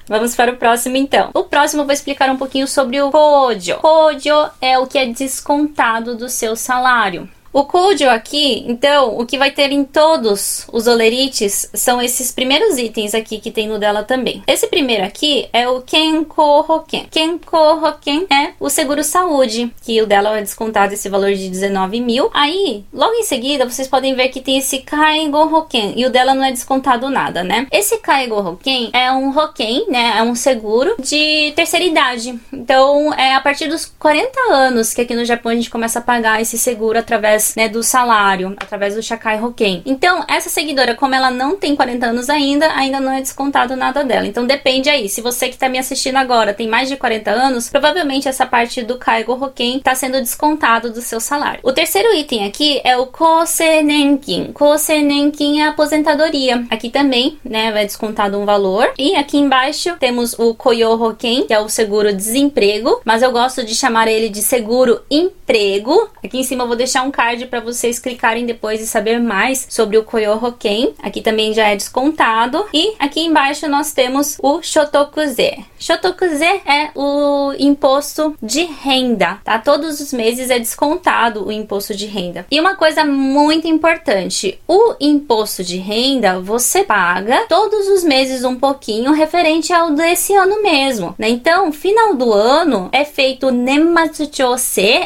Vamos 0.07 0.35
para 0.35 0.53
o 0.53 0.57
próximo 0.57 0.97
então. 0.97 1.31
O 1.33 1.45
próximo 1.45 1.83
eu 1.83 1.87
vou 1.87 1.95
explicar 1.95 2.29
um 2.29 2.37
pouquinho 2.37 2.69
sobre 2.69 3.01
o 3.01 3.11
Kojo. 3.11 3.77
Kojo 3.77 4.51
é 4.61 4.79
o 4.79 4.87
que 4.87 4.99
é 4.99 5.07
descontado 5.07 6.15
do 6.17 6.29
seu 6.29 6.55
salário. 6.57 7.29
O 7.55 7.67
Kojo 7.67 8.09
aqui, 8.09 8.65
então, 8.67 9.17
o 9.17 9.25
que 9.25 9.39
vai 9.39 9.53
ter 9.53 9.71
em 9.71 9.85
todos 9.85 10.67
os 10.73 10.89
olerites 10.89 11.71
são 11.73 12.03
esses 12.03 12.33
primeiros 12.33 12.77
itens 12.79 13.15
aqui 13.15 13.39
que 13.39 13.49
tem 13.49 13.69
no 13.69 13.79
dela 13.79 14.03
também. 14.03 14.43
Esse 14.45 14.67
primeiro 14.67 15.05
aqui 15.05 15.49
é 15.53 15.69
o 15.69 15.81
Kenko 15.81 16.43
Hoken. 16.43 17.07
Kenko 17.09 17.57
Hoken 17.57 18.27
é 18.29 18.55
o 18.59 18.69
seguro 18.69 19.05
saúde, 19.05 19.73
que 19.83 20.03
o 20.03 20.07
dela 20.07 20.37
é 20.37 20.43
descontado 20.43 20.95
esse 20.95 21.09
valor 21.09 21.33
de 21.33 21.49
19 21.49 22.01
mil. 22.01 22.29
Aí, 22.35 22.85
logo 22.93 23.15
em 23.15 23.23
seguida, 23.23 23.71
vocês 23.71 23.87
podem 23.87 24.17
ver 24.17 24.31
que 24.31 24.41
tem 24.41 24.59
esse 24.59 24.79
Kaigo 24.79 25.39
Hoken 25.39 25.93
e 25.97 26.05
o 26.05 26.11
dela 26.11 26.35
não 26.35 26.43
é 26.43 26.51
descontado 26.51 27.09
nada, 27.09 27.45
né? 27.45 27.69
Esse 27.71 27.99
Kaigo 27.99 28.35
Hoken 28.35 28.91
é 28.93 29.13
um 29.13 29.29
Hoken, 29.31 29.87
né? 29.91 30.15
É 30.19 30.23
um 30.25 30.35
seguro 30.35 30.97
de 30.99 31.53
terceira 31.55 31.85
idade. 31.85 32.37
Então, 32.53 33.15
é 33.15 33.33
a 33.33 33.41
partir 33.41 33.69
dos 33.69 33.85
40 33.87 34.41
anos 34.53 34.93
que 34.93 35.03
aqui 35.03 35.15
no 35.15 35.25
Japão 35.25 35.53
a 35.53 35.55
gente 35.55 35.71
começa 35.71 36.01
a 36.01 36.03
pagar 36.03 36.43
esse 36.43 36.59
seguro 36.59 36.99
através 36.99 37.44
através 37.45 37.55
né, 37.57 37.69
do 37.69 37.83
salário, 37.83 38.55
através 38.59 38.95
do 38.95 39.03
Shakai 39.03 39.43
Hoken. 39.43 39.83
Então, 39.85 40.25
essa 40.29 40.49
seguidora, 40.49 40.95
como 40.95 41.15
ela 41.15 41.31
não 41.31 41.57
tem 41.57 41.77
40 41.77 42.07
anos 42.07 42.31
ainda, 42.31 42.73
ainda 42.73 43.01
não 43.01 43.13
é 43.13 43.21
descontado 43.21 43.77
nada 43.77 44.05
dela. 44.05 44.27
Então, 44.27 44.47
depende 44.47 44.89
aí. 44.89 45.09
Se 45.09 45.21
você 45.21 45.49
que 45.49 45.55
está 45.55 45.69
me 45.69 45.79
assistindo 45.79 46.17
agora 46.17 46.55
tem 46.55 46.69
mais 46.69 46.89
de 46.89 46.97
40 46.97 47.31
anos, 47.31 47.69
provavelmente 47.69 48.29
essa 48.29 48.47
parte 48.47 48.83
do 48.83 48.99
Kaigo 48.99 49.33
Hoken 49.33 49.79
está 49.79 49.95
sendo 49.95 50.21
descontado 50.21 50.93
do 50.93 51.03
seu 51.03 51.21
salário. 51.21 51.61
O 51.63 51.73
terceiro 51.73 52.15
item 52.15 52.47
aqui 52.47 52.81
é 52.85 52.97
o 52.97 53.07
Kosenenkin. 53.07 54.53
Kosenenkin 54.53 55.61
é 55.61 55.69
aposentadoria. 55.69 56.65
Aqui 56.71 56.89
também, 56.89 57.39
né, 57.45 57.73
vai 57.73 57.85
descontado 57.85 58.39
um 58.39 58.45
valor. 58.45 58.93
E 58.99 59.17
aqui 59.17 59.37
embaixo 59.37 59.97
temos 59.99 60.39
o 60.39 60.55
Koyo 60.55 60.91
Hoken, 60.91 61.47
que 61.47 61.53
é 61.53 61.61
o 61.61 61.69
seguro 61.69 62.13
desemprego, 62.15 63.01
mas 63.05 63.23
eu 63.23 63.33
gosto 63.33 63.65
de 63.65 63.75
chamar 63.75 64.09
ele 64.09 64.29
de 64.29 64.43
seguro 64.43 65.01
emprego. 65.11 66.09
Aqui 66.23 66.39
em 66.39 66.43
cima 66.43 66.65
eu 66.65 66.69
vou 66.69 66.77
deixar 66.77 67.03
um 67.03 67.11
card 67.11 67.34
card 67.35 67.47
para 67.47 67.61
vocês 67.61 67.99
clicarem 67.99 68.47
depois 68.47 68.81
e 68.81 68.87
saber 68.87 69.19
mais 69.19 69.67
sobre 69.69 69.99
o 69.99 70.05
Koyo 70.05 70.33
Hoken. 70.33 70.95
Aqui 71.03 71.21
também 71.21 71.53
já 71.53 71.69
é 71.69 71.77
descontado. 71.77 72.65
E 72.73 72.95
aqui 72.99 73.21
embaixo 73.21 73.69
nós 73.69 73.93
temos 73.93 74.39
o 74.41 74.63
Shotokuze. 74.63 75.65
Shotokuze 75.79 76.45
é 76.45 76.91
o 76.95 77.53
imposto 77.59 78.37
de 78.43 78.63
renda, 78.63 79.39
tá? 79.45 79.59
Todos 79.59 80.01
os 80.01 80.13
meses 80.13 80.49
é 80.49 80.59
descontado 80.59 81.47
o 81.47 81.53
imposto 81.53 81.95
de 81.95 82.07
renda. 82.07 82.47
E 82.51 82.61
uma 82.61 82.77
coisa 82.77 83.05
muito 83.05 83.67
importante, 83.67 84.59
o 84.67 84.95
imposto 85.01 85.63
de 85.63 85.77
renda 85.77 86.41
você 86.41 86.85
paga 86.85 87.47
todos 87.49 87.89
os 87.89 88.05
meses 88.05 88.45
um 88.45 88.57
pouquinho 88.57 89.13
referente 89.13 89.73
ao 89.73 89.91
desse 89.91 90.35
ano 90.35 90.63
mesmo, 90.63 91.15
né? 91.19 91.29
Então, 91.29 91.73
final 91.73 92.15
do 92.15 92.33
ano 92.33 92.89
é 92.93 93.05
feito 93.05 93.51
Nematsu 93.51 94.25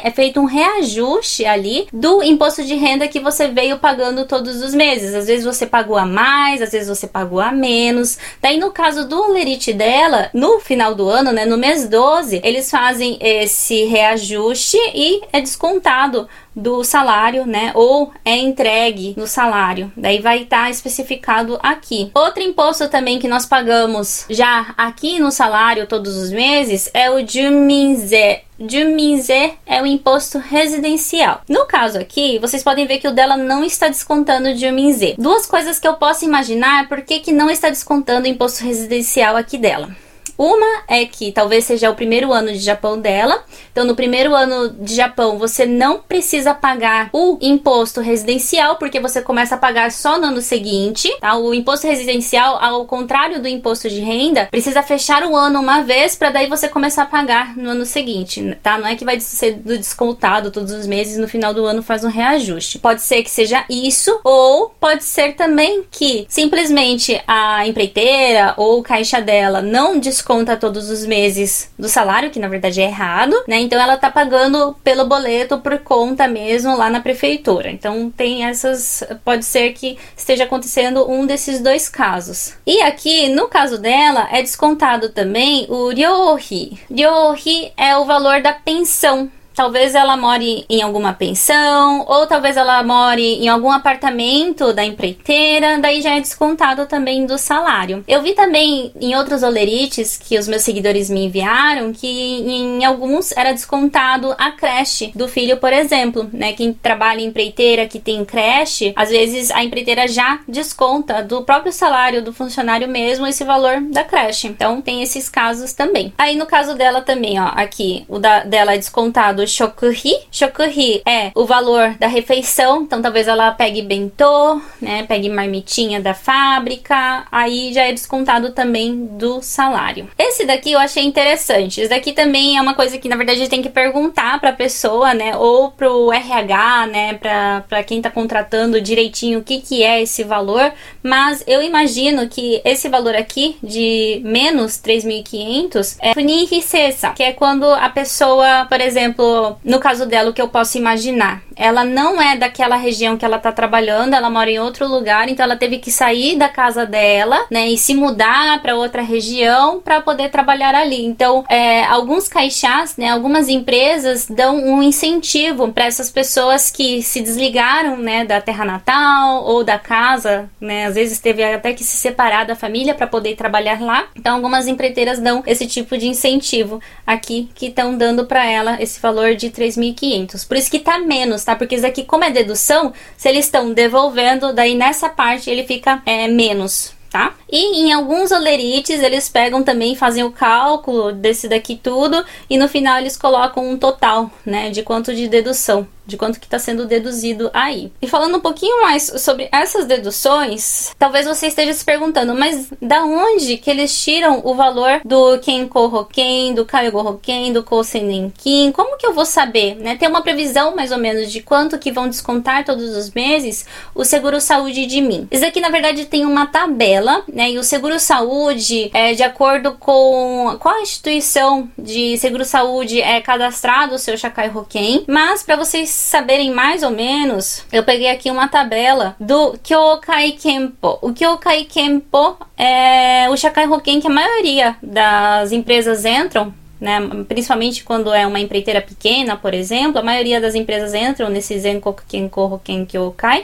é 0.03 0.11
feito 0.11 0.41
um 0.41 0.45
reajuste 0.45 1.45
ali 1.45 1.89
do 1.93 2.18
imposto 2.23 2.65
de 2.65 2.75
renda 2.75 3.09
que 3.09 3.20
você 3.20 3.49
veio 3.49 3.79
pagando 3.79 4.26
todos 4.26 4.62
os 4.62 4.75
meses. 4.75 5.15
Às 5.15 5.26
vezes 5.26 5.44
você 5.44 5.67
pagou 5.67 5.97
a 5.97 6.06
mais, 6.06 6.62
às 6.62 6.70
vezes 6.70 6.88
você 6.88 7.06
pagou 7.06 7.41
a 7.41 7.53
menos. 7.53 8.19
Daí, 8.41 8.59
no 8.59 8.70
caso 8.70 9.06
do 9.06 9.32
lerite 9.32 9.73
dela, 9.73 10.31
no 10.32 10.61
final 10.61 10.94
do 10.94 11.09
ano, 11.09 11.32
né, 11.32 11.44
no 11.44 11.56
mês 11.56 11.88
12, 11.88 12.41
eles 12.44 12.70
fazem 12.70 13.19
esse 13.20 13.85
reajuste 13.85 14.79
e 14.94 15.23
é 15.32 15.41
descontado 15.41 16.29
do 16.58 16.82
salário, 16.82 17.46
né? 17.46 17.70
Ou 17.75 18.12
é 18.25 18.37
entregue 18.37 19.14
no 19.16 19.26
salário. 19.26 19.93
Daí 19.96 20.20
vai 20.20 20.43
estar 20.43 20.64
tá 20.64 20.70
especificado 20.70 21.58
aqui. 21.62 22.10
Outro 22.12 22.43
imposto 22.43 22.88
também 22.88 23.19
que 23.19 23.29
nós 23.29 23.46
pagamos 23.46 24.27
já 24.29 24.74
aqui 24.77 25.20
no 25.20 25.31
salário 25.31 25.86
todos 25.86 26.17
os 26.17 26.31
meses 26.31 26.91
é 26.93 27.10
o 27.10 27.27
Juminze. 27.27 28.41
Juminze 28.58 29.53
é 29.65 29.81
o 29.81 29.86
imposto 29.86 30.38
residencial. 30.38 31.43
No 31.48 31.65
caso 31.67 31.96
aqui, 31.96 32.41
vocês 32.41 32.65
podem 32.65 32.86
ver 32.86 32.98
que 32.98 33.06
o 33.06 33.12
dela 33.12 33.36
não 33.36 33.62
está 33.62 33.86
descontando 33.86 34.48
o 34.48 34.56
Juminze. 34.56 35.15
Duas 35.17 35.46
coisas 35.46 35.79
que 35.79 35.86
eu 35.86 35.94
posso 35.94 36.24
imaginar 36.24 36.88
por 36.88 37.03
que, 37.03 37.20
que 37.20 37.31
não 37.31 37.48
está 37.48 37.69
descontando 37.69 38.27
o 38.27 38.31
imposto 38.31 38.65
residencial 38.65 39.36
aqui 39.36 39.56
dela. 39.56 39.91
Uma 40.39 40.85
é 40.87 41.05
que 41.05 41.33
talvez 41.33 41.65
seja 41.65 41.91
o 41.91 41.97
primeiro 41.97 42.33
ano 42.33 42.53
de 42.53 42.61
Japão 42.61 42.97
dela. 42.97 43.43
Então, 43.73 43.85
no 43.85 43.97
primeiro 43.97 44.37
ano 44.37 44.69
de 44.69 44.95
Japão, 44.95 45.37
você 45.37 45.67
não 45.67 45.99
precisa 45.99 46.55
pagar 46.55 47.11
o 47.13 47.37
imposto 47.41 48.01
residencial, 48.01 48.77
porque 48.77 49.01
você 49.01 49.21
começa 49.21 49.57
a 49.57 49.59
pagar 49.59 49.91
só 49.91 50.17
no 50.17 50.27
ano 50.27 50.41
seguinte. 50.41 51.13
Tá? 51.21 51.37
O 51.37 51.53
imposto 51.53 51.89
residencial, 51.89 52.57
ao 52.63 52.87
contrário 52.87 53.43
do 53.43 53.49
imposto 53.49 53.89
de 53.89 53.99
renda, 53.99 54.47
precisa 54.47 54.81
fechar 54.81 55.25
o 55.25 55.35
ano 55.37 55.59
uma 55.59 55.83
vez 55.83 56.15
para 56.15 56.31
daí 56.31 56.47
você 56.47 56.69
começar 56.69 57.03
a 57.03 57.07
pagar 57.07 57.57
no 57.57 57.71
ano 57.71 57.85
seguinte. 57.85 58.57
Tá? 58.63 58.79
Não 58.79 58.87
é 58.87 58.95
que 58.95 59.05
vai 59.05 59.19
ser 59.19 59.55
descontado 59.55 60.53
todos 60.53 60.71
os 60.73 60.87
meses 60.87 61.19
no 61.19 61.27
final 61.27 61.53
do 61.53 61.67
ano 61.67 61.83
faz 61.83 62.05
um 62.05 62.09
reajuste. 62.09 62.79
Pode 62.79 63.03
ser 63.03 63.25
que 63.25 63.31
seja 63.31 63.65
isso, 63.69 64.21
ou 64.23 64.73
pode 64.79 65.03
ser 65.03 65.33
também 65.33 65.85
que 65.91 66.27
simplesmente 66.29 67.21
a 67.27 67.67
empreiteira 67.67 68.55
ou 68.57 68.81
caixa 68.85 69.21
dela 69.21 69.61
não 69.61 69.99
desconta 69.99 70.28
desconta 70.29 70.58
todos 70.58 70.91
os 70.91 71.06
meses 71.06 71.70
do 71.79 71.89
salário, 71.89 72.31
que 72.31 72.39
na 72.39 72.49
verdade 72.49 72.82
é 72.82 72.85
errado, 72.85 73.35
né? 73.49 73.58
Então 73.61 73.81
ela 73.81 73.97
tá 73.97 74.11
pagando 74.11 74.77
pelo 74.85 75.06
boleto 75.06 75.58
por 75.58 75.79
conta 75.79 76.29
mesmo 76.29 76.77
lá 76.77 76.91
na 76.91 77.01
prefeitura. 77.01 77.70
Então 77.70 78.13
tem 78.15 78.44
essas. 78.44 79.03
Pode 79.25 79.47
ser 79.47 79.73
que 79.73 79.97
esteja 80.15 80.44
acontecendo 80.44 81.11
um 81.11 81.25
desses 81.25 81.61
dois 81.61 81.89
casos. 81.89 82.55
E 82.67 82.82
aqui, 82.82 83.31
no 83.31 83.49
caso 83.49 83.79
dela, 83.79 84.29
é 84.31 84.43
descontado 84.43 85.08
também 85.08 85.67
o 85.70 85.89
ryohi. 85.89 86.79
Ryohi 86.91 87.73
é 87.75 87.97
o 87.97 88.05
valor 88.05 88.43
da 88.43 88.53
pensão 88.53 89.31
talvez 89.58 89.96
ela 89.96 90.17
more 90.17 90.65
em 90.70 90.82
alguma 90.82 91.12
pensão, 91.12 92.05
ou 92.06 92.29
talvez 92.29 92.56
ela 92.56 92.81
more 92.84 93.20
em 93.20 93.48
algum 93.48 93.72
apartamento 93.72 94.72
da 94.72 94.84
empreiteira, 94.84 95.79
daí 95.81 96.00
já 96.00 96.15
é 96.15 96.20
descontado 96.20 96.86
também 96.86 97.27
do 97.27 97.36
salário. 97.36 98.05
Eu 98.06 98.22
vi 98.22 98.34
também 98.34 98.93
em 99.00 99.17
outros 99.17 99.43
olerites 99.43 100.17
que 100.17 100.38
os 100.38 100.46
meus 100.46 100.62
seguidores 100.62 101.10
me 101.10 101.24
enviaram 101.24 101.93
que 101.93 102.06
em 102.06 102.84
alguns 102.84 103.36
era 103.36 103.50
descontado 103.50 104.32
a 104.38 104.53
creche 104.53 105.10
do 105.12 105.27
filho, 105.27 105.56
por 105.56 105.72
exemplo, 105.72 106.31
né? 106.32 106.53
Quem 106.53 106.72
trabalha 106.72 107.20
em 107.20 107.24
empreiteira 107.24 107.88
que 107.88 107.98
tem 107.98 108.24
creche, 108.24 108.93
às 108.94 109.10
vezes 109.10 109.50
a 109.50 109.65
empreiteira 109.65 110.06
já 110.06 110.38
desconta 110.46 111.20
do 111.20 111.43
próprio 111.43 111.72
salário 111.72 112.22
do 112.22 112.32
funcionário 112.32 112.86
mesmo 112.86 113.27
esse 113.27 113.43
valor 113.43 113.81
da 113.81 114.05
creche. 114.05 114.46
Então 114.46 114.81
tem 114.81 115.03
esses 115.03 115.29
casos 115.29 115.72
também. 115.72 116.12
Aí 116.17 116.36
no 116.36 116.46
caso 116.46 116.77
dela 116.77 117.00
também, 117.00 117.41
ó, 117.41 117.50
aqui 117.56 118.05
o 118.08 118.20
da, 118.20 118.44
dela 118.44 118.74
é 118.74 118.79
descontado 118.79 119.47
shokuhi. 119.48 120.14
Shokuhi 120.31 121.02
é 121.06 121.32
o 121.34 121.44
valor 121.44 121.94
da 121.98 122.06
refeição, 122.06 122.82
então 122.82 123.02
talvez 123.02 123.26
ela 123.26 123.50
pegue 123.52 123.82
bentô, 123.82 124.60
né? 124.81 125.05
Pegue 125.05 125.28
marmitinha 125.28 126.00
da 126.00 126.14
fábrica, 126.14 127.26
aí 127.32 127.72
já 127.72 127.82
é 127.82 127.93
descontado 127.93 128.52
também 128.52 129.06
do 129.12 129.40
salário. 129.43 130.08
Esse 130.19 130.44
daqui 130.44 130.72
eu 130.72 130.78
achei 130.78 131.05
interessante. 131.05 131.81
Esse 131.81 131.90
daqui 131.90 132.12
também 132.12 132.56
é 132.56 132.60
uma 132.60 132.74
coisa 132.74 132.98
que 132.98 133.08
na 133.08 133.17
verdade 133.17 133.38
a 133.38 133.43
gente 133.43 133.50
tem 133.50 133.62
que 133.62 133.69
perguntar 133.69 134.38
para 134.40 134.50
a 134.50 134.52
pessoa, 134.52 135.14
né, 135.14 135.36
ou 135.36 135.70
pro 135.70 136.12
RH, 136.12 136.86
né, 136.86 137.14
para 137.14 137.64
para 137.69 137.82
quem 137.82 137.98
está 137.98 138.10
contratando 138.10 138.81
direitinho 138.81 139.38
o 139.38 139.43
que 139.43 139.60
que 139.60 139.82
é 139.82 140.02
esse 140.02 140.24
valor, 140.24 140.72
mas 141.02 141.43
eu 141.46 141.62
imagino 141.62 142.28
que 142.28 142.60
esse 142.64 142.88
valor 142.88 143.14
aqui 143.14 143.56
de 143.62 144.20
menos 144.24 144.72
3.500 144.78 145.96
é 146.00 146.14
funiricessa, 146.14 147.10
que 147.10 147.22
é 147.22 147.32
quando 147.32 147.64
a 147.64 147.88
pessoa, 147.88 148.67
por 148.69 148.81
exemplo, 148.81 149.24
no 149.65 149.79
caso 149.79 150.07
dela, 150.07 150.31
o 150.31 150.33
que 150.33 150.43
eu 150.43 150.49
posso 150.49 150.79
imaginar, 150.79 151.43
ela 151.57 151.85
não 151.85 152.21
é 152.21 152.37
daquela 152.37 152.77
região 152.77 153.17
que 153.17 153.25
ela 153.25 153.39
tá 153.39 153.51
trabalhando, 153.51 154.15
ela 154.15 154.31
mora 154.31 154.51
em 154.51 154.59
outro 154.59 154.87
lugar, 154.87 155.29
então 155.29 155.45
ela 155.45 155.57
teve 155.57 155.79
que 155.79 155.91
sair 155.91 156.37
da 156.37 156.49
casa 156.49 156.87
dela, 156.87 157.45
né, 157.51 157.69
e 157.69 157.77
se 157.77 157.95
mudar 157.95 158.61
para 158.63 158.77
outra 158.77 159.03
região 159.03 159.81
para 159.81 160.01
poder 160.01 160.31
trabalhar 160.31 160.75
ali. 160.75 161.05
Então, 161.05 161.45
é, 161.49 161.85
alguns 161.85 162.29
caixás, 162.29 162.97
né, 162.97 163.11
algumas 163.11 163.49
empresas 163.49 164.27
dão 164.29 164.57
um 164.57 164.83
incentivo 164.83 165.73
para 165.73 165.87
essas 165.87 166.11
pessoas 166.11 166.71
que 166.71 167.03
se 167.03 167.21
desligaram, 167.21 167.97
né, 167.97 168.25
da 168.25 168.41
terra 168.41 168.65
natal 168.65 169.45
ou 169.45 169.65
da 169.65 169.79
casa, 169.79 170.49
né, 170.61 170.87
às 170.87 170.95
vezes 170.95 171.19
teve 171.19 171.43
até 171.43 171.73
que 171.73 171.85
se 171.85 171.97
separar 171.97 172.45
da 172.45 172.55
família 172.55 172.95
para 172.95 173.07
poder 173.07 173.35
trabalhar 173.35 173.81
lá. 173.81 174.07
Então, 174.15 174.37
algumas 174.37 174.67
empreiteiras 174.67 175.19
dão 175.19 175.43
esse 175.47 175.67
tipo 175.67 175.97
de 175.99 176.07
incentivo 176.07 176.81
aqui 177.07 177.49
que 177.55 177.67
estão 177.67 177.97
dando 177.97 178.27
para 178.27 178.45
ela 178.45 178.81
esse 178.81 179.01
valor 179.01 179.28
de 179.35 179.51
3.500. 179.51 180.47
Por 180.47 180.56
isso 180.56 180.70
que 180.70 180.79
tá 180.79 180.99
menos, 180.99 181.44
tá? 181.44 181.56
Porque 181.56 181.75
isso 181.75 181.87
aqui, 181.87 182.05
como 182.05 182.25
é 182.25 182.31
dedução, 182.31 182.93
se 183.17 183.29
eles 183.29 183.47
estão 183.47 183.73
devolvendo, 183.73 184.53
daí 184.53 184.75
nessa 184.75 185.08
parte 185.08 185.51
ele 185.51 185.65
fica 185.65 186.03
é, 186.05 186.29
menos, 186.29 186.93
tá? 187.11 187.35
E 187.51 187.81
em 187.81 187.93
alguns 187.93 188.31
olerites 188.31 189.03
eles 189.03 189.29
pegam 189.29 189.63
também, 189.63 189.94
fazem 189.94 190.25
o 190.25 190.32
cálculo 190.32 191.13
desse 191.13 191.49
daqui 191.49 191.77
tudo 191.77 192.25
e 192.49 192.58
no 192.58 192.69
final 192.69 192.99
eles 192.99 193.17
colocam 193.17 193.69
um 193.69 193.77
total, 193.77 194.31
né, 194.44 194.70
de 194.70 194.82
quanto 194.82 195.15
de 195.15 195.29
dedução 195.29 195.87
de 196.08 196.17
quanto 196.17 196.41
que 196.41 196.46
está 196.46 196.58
sendo 196.58 196.86
deduzido 196.86 197.50
aí. 197.53 197.93
E 198.00 198.08
falando 198.08 198.38
um 198.38 198.41
pouquinho 198.41 198.81
mais 198.81 199.12
sobre 199.19 199.46
essas 199.53 199.84
deduções, 199.84 200.94
talvez 200.98 201.27
você 201.27 201.48
esteja 201.48 201.74
se 201.74 201.84
perguntando, 201.84 202.34
mas 202.34 202.69
da 202.81 203.05
onde 203.05 203.58
que 203.58 203.70
eles 203.70 203.94
tiram 204.03 204.41
o 204.43 204.55
valor 204.55 205.03
do 205.05 205.38
Kenko 205.41 205.81
Hoken, 205.81 206.55
do 206.55 206.65
Kaigo 206.65 206.98
Hoken, 206.98 207.53
do 207.53 207.62
Kosen 207.62 208.05
Nenkin? 208.05 208.72
Como 208.72 208.96
que 208.96 209.06
eu 209.06 209.12
vou 209.12 209.27
saber, 209.27 209.77
né? 209.77 209.96
Tem 209.96 210.08
uma 210.08 210.22
previsão 210.22 210.74
mais 210.74 210.91
ou 210.91 210.98
menos 210.98 211.31
de 211.31 211.43
quanto 211.43 211.79
que 211.79 211.93
vão 211.93 212.08
descontar 212.08 212.65
todos 212.65 212.96
os 212.96 213.10
meses 213.10 213.67
o 213.94 214.03
seguro 214.03 214.41
saúde 214.41 214.86
de 214.86 215.03
mim. 215.03 215.29
Isso 215.31 215.44
aqui 215.44 215.60
na 215.60 215.69
verdade 215.69 216.06
tem 216.06 216.24
uma 216.24 216.46
tabela, 216.46 217.22
né? 217.31 217.50
E 217.50 217.58
o 217.58 217.62
seguro 217.62 218.00
saúde 218.00 218.91
é 218.94 219.12
de 219.12 219.22
acordo 219.22 219.72
com 219.74 220.56
qual 220.58 220.81
instituição 220.81 221.69
de 221.79 222.17
seguro 222.17 222.46
saúde 222.46 223.03
é 223.03 223.20
cadastrado 223.20 223.94
o 223.94 223.98
seu 223.98 224.17
Shakai 224.17 224.50
Hoken, 224.55 225.05
mas 225.06 225.43
para 225.43 225.56
vocês 225.56 225.97
saberem 225.98 226.52
mais 226.52 226.82
ou 226.82 226.90
menos, 226.90 227.64
eu 227.72 227.82
peguei 227.82 228.08
aqui 228.08 228.31
uma 228.31 228.48
tabela 228.48 229.17
do 229.19 229.58
Kyokai 229.62 230.32
Kenpo. 230.32 230.98
O 231.02 231.12
Kyokai 231.12 231.64
Kenpo 231.64 232.36
é 232.56 233.28
o 233.31 233.36
Shakai 233.36 233.67
Hoken 233.67 234.00
que 234.00 234.06
a 234.06 234.10
maioria 234.10 234.76
das 234.82 235.50
empresas 235.50 236.05
entram 236.05 236.55
né? 236.81 237.01
Principalmente 237.27 237.85
quando 237.85 238.13
é 238.13 238.27
uma 238.27 238.41
empreiteira 238.41 238.81
pequena, 238.81 239.37
por 239.37 239.55
exemplo, 239.55 239.99
a 239.99 240.03
maioria 240.03 240.41
das 240.41 240.55
empresas 240.55 240.94
entram 240.94 241.29
nesse 241.29 241.58
Zenkoku. 241.58 242.03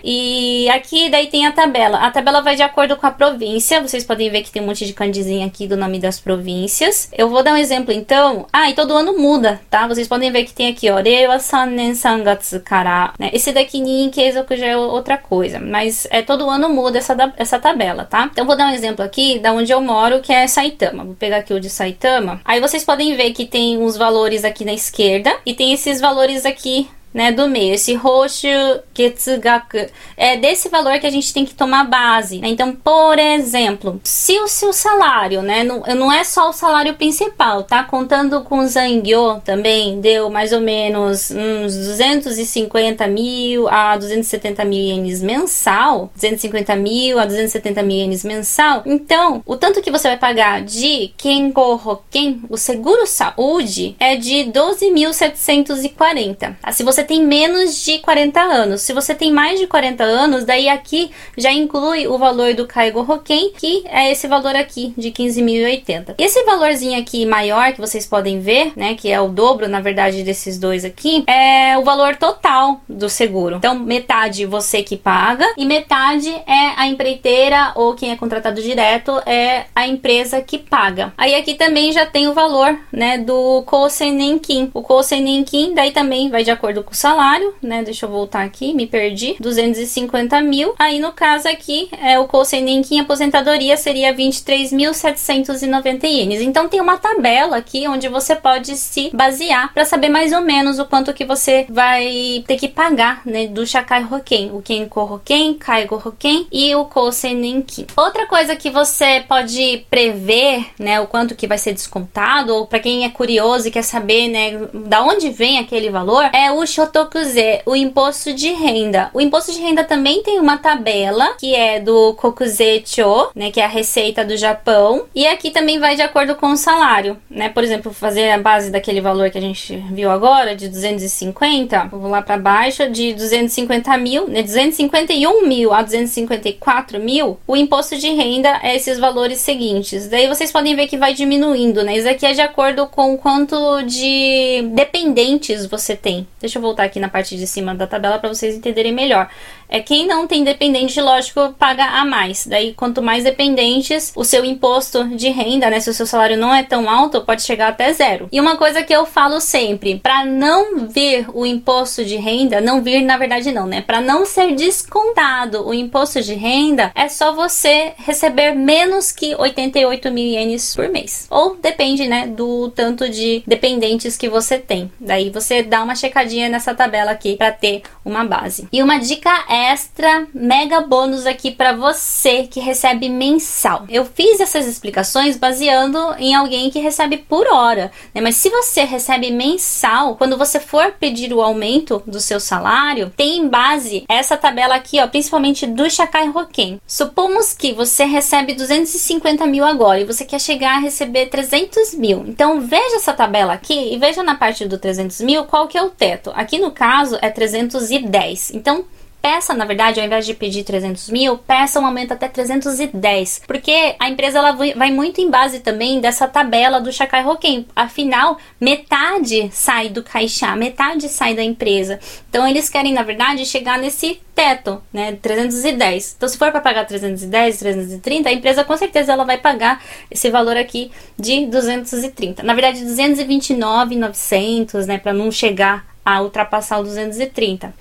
E 0.04 0.68
aqui 0.70 1.08
daí 1.10 1.26
tem 1.26 1.46
a 1.46 1.52
tabela. 1.52 1.98
A 1.98 2.10
tabela 2.10 2.40
vai 2.40 2.56
de 2.56 2.62
acordo 2.62 2.96
com 2.96 3.06
a 3.06 3.10
província. 3.10 3.80
Vocês 3.80 4.04
podem 4.04 4.30
ver 4.30 4.42
que 4.42 4.50
tem 4.50 4.62
um 4.62 4.66
monte 4.66 4.86
de 4.86 4.92
candizinha 4.92 5.46
aqui 5.46 5.66
do 5.66 5.76
nome 5.76 5.98
das 5.98 6.20
províncias. 6.20 7.08
Eu 7.16 7.28
vou 7.28 7.42
dar 7.42 7.52
um 7.52 7.56
exemplo 7.56 7.92
então. 7.92 8.46
Ah, 8.52 8.70
e 8.70 8.74
todo 8.74 8.96
ano 8.96 9.18
muda, 9.18 9.60
tá? 9.70 9.86
Vocês 9.86 10.08
podem 10.08 10.30
ver 10.30 10.44
que 10.44 10.52
tem 10.52 10.68
aqui, 10.68 10.90
ó, 10.90 11.00
Rewa 11.00 11.38
Sannen 11.38 11.94
Sangatsu 11.94 12.60
Kara. 12.60 13.12
Né? 13.18 13.30
Esse 13.32 13.52
daqui 13.52 13.80
Ninkeizoku 13.80 14.56
já 14.56 14.66
é 14.66 14.76
outra 14.76 15.16
coisa, 15.16 15.58
mas 15.58 16.06
é 16.10 16.22
todo 16.22 16.48
ano 16.48 16.68
muda 16.68 16.98
essa, 16.98 17.16
essa 17.36 17.58
tabela, 17.58 18.04
tá? 18.04 18.28
Então 18.30 18.46
vou 18.46 18.56
dar 18.56 18.66
um 18.66 18.74
exemplo 18.74 19.04
aqui 19.04 19.38
da 19.38 19.52
onde 19.52 19.72
eu 19.72 19.80
moro, 19.80 20.20
que 20.20 20.32
é 20.32 20.46
Saitama. 20.46 21.04
Vou 21.04 21.14
pegar 21.14 21.38
aqui 21.38 21.52
o 21.52 21.60
de 21.60 21.70
Saitama. 21.70 22.40
Aí 22.44 22.60
vocês 22.60 22.84
podem 22.84 23.16
ver 23.16 23.23
que 23.32 23.46
tem 23.46 23.78
uns 23.78 23.96
valores 23.96 24.44
aqui 24.44 24.64
na 24.64 24.72
esquerda 24.72 25.36
e 25.44 25.54
tem 25.54 25.72
esses 25.72 26.00
valores 26.00 26.44
aqui 26.44 26.88
né, 27.14 27.30
do 27.30 27.48
meio, 27.48 27.74
esse 27.74 27.94
roxo 27.94 28.48
getsugaku, 28.92 29.86
é 30.16 30.36
desse 30.36 30.68
valor 30.68 30.98
que 30.98 31.06
a 31.06 31.10
gente 31.10 31.32
tem 31.32 31.44
que 31.44 31.54
tomar 31.54 31.84
base. 31.84 32.40
Né? 32.40 32.48
Então, 32.48 32.74
por 32.74 33.16
exemplo, 33.18 34.00
se 34.02 34.36
o 34.40 34.48
seu 34.48 34.72
salário, 34.72 35.40
né, 35.40 35.62
não, 35.62 35.82
não 35.94 36.12
é 36.12 36.24
só 36.24 36.50
o 36.50 36.52
salário 36.52 36.94
principal, 36.94 37.62
tá? 37.62 37.84
Contando 37.84 38.42
com 38.42 38.58
o 38.58 38.66
zangyo 38.66 39.40
também, 39.44 40.00
deu 40.00 40.28
mais 40.28 40.52
ou 40.52 40.60
menos 40.60 41.30
uns 41.30 41.76
250 41.76 43.06
mil 43.06 43.68
a 43.68 43.96
270 43.96 44.64
mil 44.64 44.80
ienes 44.80 45.22
mensal, 45.22 46.10
250 46.14 46.74
mil 46.74 47.20
a 47.20 47.26
270 47.26 47.80
mil 47.84 47.98
ienes 47.98 48.24
mensal. 48.24 48.82
Então, 48.84 49.40
o 49.46 49.56
tanto 49.56 49.80
que 49.80 49.92
você 49.92 50.08
vai 50.08 50.16
pagar 50.16 50.62
de 50.62 51.12
Kenko 51.16 51.80
Hoken, 51.84 52.42
o 52.48 52.56
seguro 52.56 53.06
saúde, 53.06 53.94
é 54.00 54.16
de 54.16 54.50
12.740. 54.50 56.56
Se 56.72 56.82
você 56.82 57.03
tem 57.04 57.22
menos 57.22 57.84
de 57.84 57.98
40 57.98 58.40
anos. 58.40 58.82
Se 58.82 58.92
você 58.92 59.14
tem 59.14 59.30
mais 59.30 59.60
de 59.60 59.66
40 59.66 60.02
anos, 60.02 60.44
daí 60.44 60.68
aqui 60.68 61.10
já 61.36 61.52
inclui 61.52 62.06
o 62.06 62.18
valor 62.18 62.54
do 62.54 62.66
Kaigo 62.66 63.00
Hoken, 63.00 63.52
que 63.56 63.84
é 63.86 64.10
esse 64.10 64.26
valor 64.26 64.56
aqui 64.56 64.94
de 64.96 65.10
15.080. 65.10 66.14
Esse 66.18 66.42
valorzinho 66.44 66.98
aqui 66.98 67.26
maior 67.26 67.72
que 67.72 67.80
vocês 67.80 68.06
podem 68.06 68.40
ver, 68.40 68.72
né, 68.76 68.94
que 68.94 69.10
é 69.10 69.20
o 69.20 69.28
dobro, 69.28 69.68
na 69.68 69.80
verdade, 69.80 70.22
desses 70.22 70.58
dois 70.58 70.84
aqui, 70.84 71.24
é 71.26 71.76
o 71.76 71.84
valor 71.84 72.16
total 72.16 72.80
do 72.88 73.08
seguro. 73.08 73.56
Então, 73.56 73.78
metade 73.78 74.46
você 74.46 74.82
que 74.82 74.96
paga 74.96 75.46
e 75.56 75.64
metade 75.64 76.30
é 76.46 76.72
a 76.76 76.86
empreiteira 76.86 77.72
ou 77.74 77.94
quem 77.94 78.10
é 78.10 78.16
contratado 78.16 78.62
direto 78.62 79.20
é 79.26 79.64
a 79.74 79.86
empresa 79.86 80.40
que 80.40 80.58
paga. 80.58 81.12
Aí 81.16 81.34
aqui 81.34 81.54
também 81.54 81.92
já 81.92 82.06
tem 82.06 82.28
o 82.28 82.32
valor, 82.32 82.78
né, 82.92 83.18
do 83.18 83.62
Kosen 83.62 84.12
Nenkin. 84.12 84.70
O 84.72 84.82
Kosen 84.82 85.22
Nenkin 85.22 85.74
daí 85.74 85.90
também 85.90 86.30
vai 86.30 86.44
de 86.44 86.50
acordo 86.50 86.82
com 86.82 86.93
o 86.94 86.96
salário, 86.96 87.52
né? 87.60 87.82
Deixa 87.82 88.06
eu 88.06 88.10
voltar 88.10 88.44
aqui, 88.44 88.72
me 88.72 88.86
perdi. 88.86 89.36
250 89.40 90.40
mil. 90.40 90.74
Aí, 90.78 91.00
no 91.00 91.12
caso 91.12 91.48
aqui, 91.48 91.90
é 92.00 92.18
o 92.18 92.26
Kosenenkin 92.26 93.00
aposentadoria 93.00 93.76
seria 93.76 94.14
23.790 94.14 96.04
ienes. 96.04 96.40
Então, 96.40 96.68
tem 96.68 96.80
uma 96.80 96.96
tabela 96.96 97.56
aqui 97.56 97.86
onde 97.88 98.08
você 98.08 98.36
pode 98.36 98.76
se 98.76 99.10
basear 99.12 99.74
para 99.74 99.84
saber 99.84 100.08
mais 100.08 100.32
ou 100.32 100.40
menos 100.40 100.78
o 100.78 100.86
quanto 100.86 101.12
que 101.12 101.24
você 101.24 101.66
vai 101.68 102.44
ter 102.46 102.56
que 102.56 102.68
pagar, 102.68 103.22
né? 103.26 103.48
Do 103.48 103.66
Shakai 103.66 104.06
Hoken, 104.08 104.52
o 104.52 104.62
Kenko 104.62 105.00
Hoken, 105.00 105.54
Kaigo 105.54 106.00
Hoken 106.04 106.46
e 106.52 106.74
o 106.74 106.84
Kosenenkin. 106.84 107.86
Outra 107.96 108.26
coisa 108.26 108.54
que 108.54 108.70
você 108.70 109.24
pode 109.28 109.84
prever, 109.90 110.66
né? 110.78 111.00
O 111.00 111.08
quanto 111.08 111.34
que 111.34 111.48
vai 111.48 111.58
ser 111.58 111.72
descontado, 111.72 112.54
ou 112.54 112.66
para 112.66 112.78
quem 112.78 113.04
é 113.04 113.08
curioso 113.08 113.66
e 113.66 113.70
quer 113.70 113.82
saber, 113.82 114.28
né? 114.28 114.68
Da 114.72 115.02
onde 115.02 115.30
vem 115.30 115.58
aquele 115.58 115.90
valor, 115.90 116.30
é 116.32 116.52
o 116.52 116.64
Shotokuze, 116.84 117.62
o 117.64 117.74
imposto 117.74 118.34
de 118.34 118.52
renda. 118.52 119.10
O 119.14 119.20
imposto 119.20 119.50
de 119.52 119.58
renda 119.58 119.82
também 119.82 120.22
tem 120.22 120.38
uma 120.38 120.58
tabela 120.58 121.34
que 121.38 121.54
é 121.54 121.80
do 121.80 122.12
Kokuzecho, 122.14 123.30
né, 123.34 123.50
que 123.50 123.58
é 123.58 123.64
a 123.64 123.68
receita 123.68 124.22
do 124.22 124.36
Japão, 124.36 125.06
e 125.14 125.26
aqui 125.26 125.50
também 125.50 125.78
vai 125.78 125.96
de 125.96 126.02
acordo 126.02 126.34
com 126.34 126.52
o 126.52 126.56
salário, 126.56 127.16
né? 127.30 127.48
Por 127.48 127.64
exemplo, 127.64 127.92
fazer 127.92 128.30
a 128.30 128.38
base 128.38 128.70
daquele 128.70 129.00
valor 129.00 129.30
que 129.30 129.38
a 129.38 129.40
gente 129.40 129.76
viu 129.92 130.10
agora 130.10 130.54
de 130.54 130.68
250, 130.68 131.88
vou 131.90 132.10
lá 132.10 132.20
para 132.20 132.36
baixo 132.36 132.90
de 132.90 133.14
250 133.14 133.96
mil, 133.96 134.28
né, 134.28 134.42
251 134.42 135.46
mil 135.46 135.72
a 135.72 135.80
254 135.80 137.00
mil, 137.00 137.38
o 137.46 137.56
imposto 137.56 137.96
de 137.96 138.10
renda 138.10 138.60
é 138.62 138.76
esses 138.76 138.98
valores 138.98 139.38
seguintes. 139.38 140.06
Daí 140.08 140.28
vocês 140.28 140.52
podem 140.52 140.76
ver 140.76 140.86
que 140.86 140.98
vai 140.98 141.14
diminuindo, 141.14 141.82
né? 141.82 141.96
Isso 141.96 142.08
aqui 142.08 142.26
é 142.26 142.32
de 142.32 142.42
acordo 142.42 142.86
com 142.86 143.16
quanto 143.16 143.82
de 143.82 144.68
dependentes 144.74 145.64
você 145.64 145.96
tem. 145.96 146.26
Deixa 146.40 146.58
eu 146.58 146.62
voltar 146.64 146.84
aqui 146.84 146.98
na 146.98 147.08
parte 147.08 147.36
de 147.36 147.46
cima 147.46 147.74
da 147.74 147.86
tabela 147.86 148.18
para 148.18 148.28
vocês 148.28 148.56
entenderem 148.56 148.92
melhor. 148.92 149.30
É 149.68 149.80
quem 149.80 150.06
não 150.06 150.26
tem 150.26 150.44
dependente, 150.44 151.00
lógico, 151.00 151.54
paga 151.58 151.84
a 151.84 152.04
mais. 152.04 152.46
Daí, 152.46 152.72
quanto 152.74 153.02
mais 153.02 153.24
dependentes, 153.24 154.12
o 154.14 154.24
seu 154.24 154.44
imposto 154.44 155.04
de 155.08 155.28
renda, 155.28 155.70
né? 155.70 155.80
Se 155.80 155.90
o 155.90 155.94
seu 155.94 156.06
salário 156.06 156.36
não 156.36 156.54
é 156.54 156.62
tão 156.62 156.88
alto, 156.88 157.22
pode 157.22 157.42
chegar 157.42 157.68
até 157.68 157.92
zero. 157.92 158.28
E 158.30 158.40
uma 158.40 158.56
coisa 158.56 158.82
que 158.82 158.92
eu 158.92 159.06
falo 159.06 159.40
sempre, 159.40 159.98
para 159.98 160.24
não 160.24 160.86
vir 160.88 161.26
o 161.32 161.44
imposto 161.46 162.04
de 162.04 162.16
renda, 162.16 162.60
não 162.60 162.82
vir, 162.82 163.02
na 163.02 163.16
verdade, 163.16 163.52
não, 163.52 163.66
né? 163.66 163.80
Para 163.80 164.00
não 164.00 164.24
ser 164.24 164.54
descontado 164.54 165.66
o 165.66 165.74
imposto 165.74 166.20
de 166.20 166.34
renda, 166.34 166.92
é 166.94 167.08
só 167.08 167.32
você 167.32 167.92
receber 167.96 168.54
menos 168.54 169.12
que 169.12 169.34
88 169.34 170.10
mil 170.10 170.24
ienes 170.24 170.74
por 170.74 170.88
mês. 170.88 171.26
Ou 171.30 171.56
depende, 171.56 172.06
né, 172.06 172.26
do 172.26 172.70
tanto 172.70 173.08
de 173.08 173.42
dependentes 173.46 174.16
que 174.16 174.28
você 174.28 174.58
tem. 174.58 174.90
Daí 175.00 175.30
você 175.30 175.62
dá 175.62 175.82
uma 175.82 175.94
checadinha 175.94 176.48
nessa 176.48 176.74
tabela 176.74 177.10
aqui 177.10 177.36
para 177.36 177.52
ter 177.52 177.82
uma 178.04 178.24
base. 178.24 178.68
E 178.72 178.82
uma 178.82 178.98
dica 178.98 179.30
extra, 179.54 180.26
mega 180.34 180.80
bônus 180.80 181.26
aqui 181.26 181.52
para 181.52 181.72
você 181.72 182.48
que 182.48 182.58
recebe 182.58 183.08
mensal. 183.08 183.84
Eu 183.88 184.04
fiz 184.04 184.40
essas 184.40 184.66
explicações 184.66 185.36
baseando 185.36 185.98
em 186.18 186.34
alguém 186.34 186.70
que 186.70 186.80
recebe 186.80 187.18
por 187.18 187.46
hora, 187.46 187.92
né? 188.12 188.20
Mas 188.20 188.36
se 188.36 188.50
você 188.50 188.82
recebe 188.82 189.30
mensal, 189.30 190.16
quando 190.16 190.36
você 190.36 190.58
for 190.58 190.92
pedir 190.98 191.32
o 191.32 191.40
aumento 191.40 192.02
do 192.04 192.20
seu 192.20 192.40
salário, 192.40 193.12
tem 193.16 193.38
em 193.38 193.48
base 193.48 194.04
essa 194.08 194.36
tabela 194.36 194.74
aqui, 194.74 195.00
ó, 195.00 195.06
principalmente 195.06 195.66
do 195.66 195.88
Shakai 195.88 196.28
Roken. 196.28 196.80
Supomos 196.84 197.52
que 197.52 197.72
você 197.72 198.04
recebe 198.04 198.54
250 198.54 199.46
mil 199.46 199.64
agora 199.64 200.00
e 200.00 200.04
você 200.04 200.24
quer 200.24 200.40
chegar 200.40 200.76
a 200.76 200.80
receber 200.80 201.26
300 201.26 201.94
mil. 201.94 202.24
Então 202.26 202.60
veja 202.60 202.96
essa 202.96 203.12
tabela 203.12 203.52
aqui 203.52 203.94
e 203.94 203.98
veja 203.98 204.22
na 204.24 204.34
parte 204.34 204.66
do 204.66 204.78
300 204.78 205.20
mil 205.20 205.44
qual 205.44 205.68
que 205.68 205.78
é 205.78 205.82
o 205.82 205.90
teto. 205.90 206.32
Aqui 206.34 206.58
no 206.58 206.72
caso 206.72 207.16
é 207.22 207.30
310. 207.30 208.50
Então 208.54 208.84
peça, 209.24 209.54
na 209.54 209.64
verdade, 209.64 209.98
ao 209.98 210.04
invés 210.04 210.26
de 210.26 210.34
pedir 210.34 210.64
300 210.64 211.08
mil, 211.08 211.38
peça 211.38 211.80
um 211.80 211.86
aumento 211.86 212.12
até 212.12 212.28
310. 212.28 213.40
Porque 213.46 213.94
a 213.98 214.10
empresa 214.10 214.38
ela 214.38 214.52
vai 214.52 214.90
muito 214.90 215.18
em 215.18 215.30
base 215.30 215.60
também 215.60 215.98
dessa 215.98 216.28
tabela 216.28 216.78
do 216.78 216.92
Shakai 216.92 217.22
Roken. 217.22 217.66
Afinal, 217.74 218.36
metade 218.60 219.48
sai 219.50 219.88
do 219.88 220.02
caixa, 220.02 220.54
metade 220.54 221.08
sai 221.08 221.34
da 221.34 221.42
empresa. 221.42 221.98
Então, 222.28 222.46
eles 222.46 222.68
querem, 222.68 222.92
na 222.92 223.02
verdade, 223.02 223.46
chegar 223.46 223.78
nesse 223.78 224.20
teto, 224.34 224.82
né, 224.92 225.16
310. 225.22 226.16
Então, 226.18 226.28
se 226.28 226.36
for 226.36 226.50
para 226.50 226.60
pagar 226.60 226.84
310, 226.84 227.60
330, 227.60 228.28
a 228.28 228.32
empresa 228.32 228.62
com 228.62 228.76
certeza 228.76 229.14
ela 229.14 229.24
vai 229.24 229.38
pagar 229.38 229.82
esse 230.10 230.30
valor 230.30 230.58
aqui 230.58 230.92
de 231.18 231.46
230. 231.46 232.42
Na 232.42 232.52
verdade, 232.52 232.84
229,900, 232.84 234.86
né, 234.86 234.98
para 234.98 235.14
não 235.14 235.32
chegar 235.32 235.86
a 236.04 236.20
ultrapassar 236.20 236.78
o 236.78 236.82
230 236.82 237.72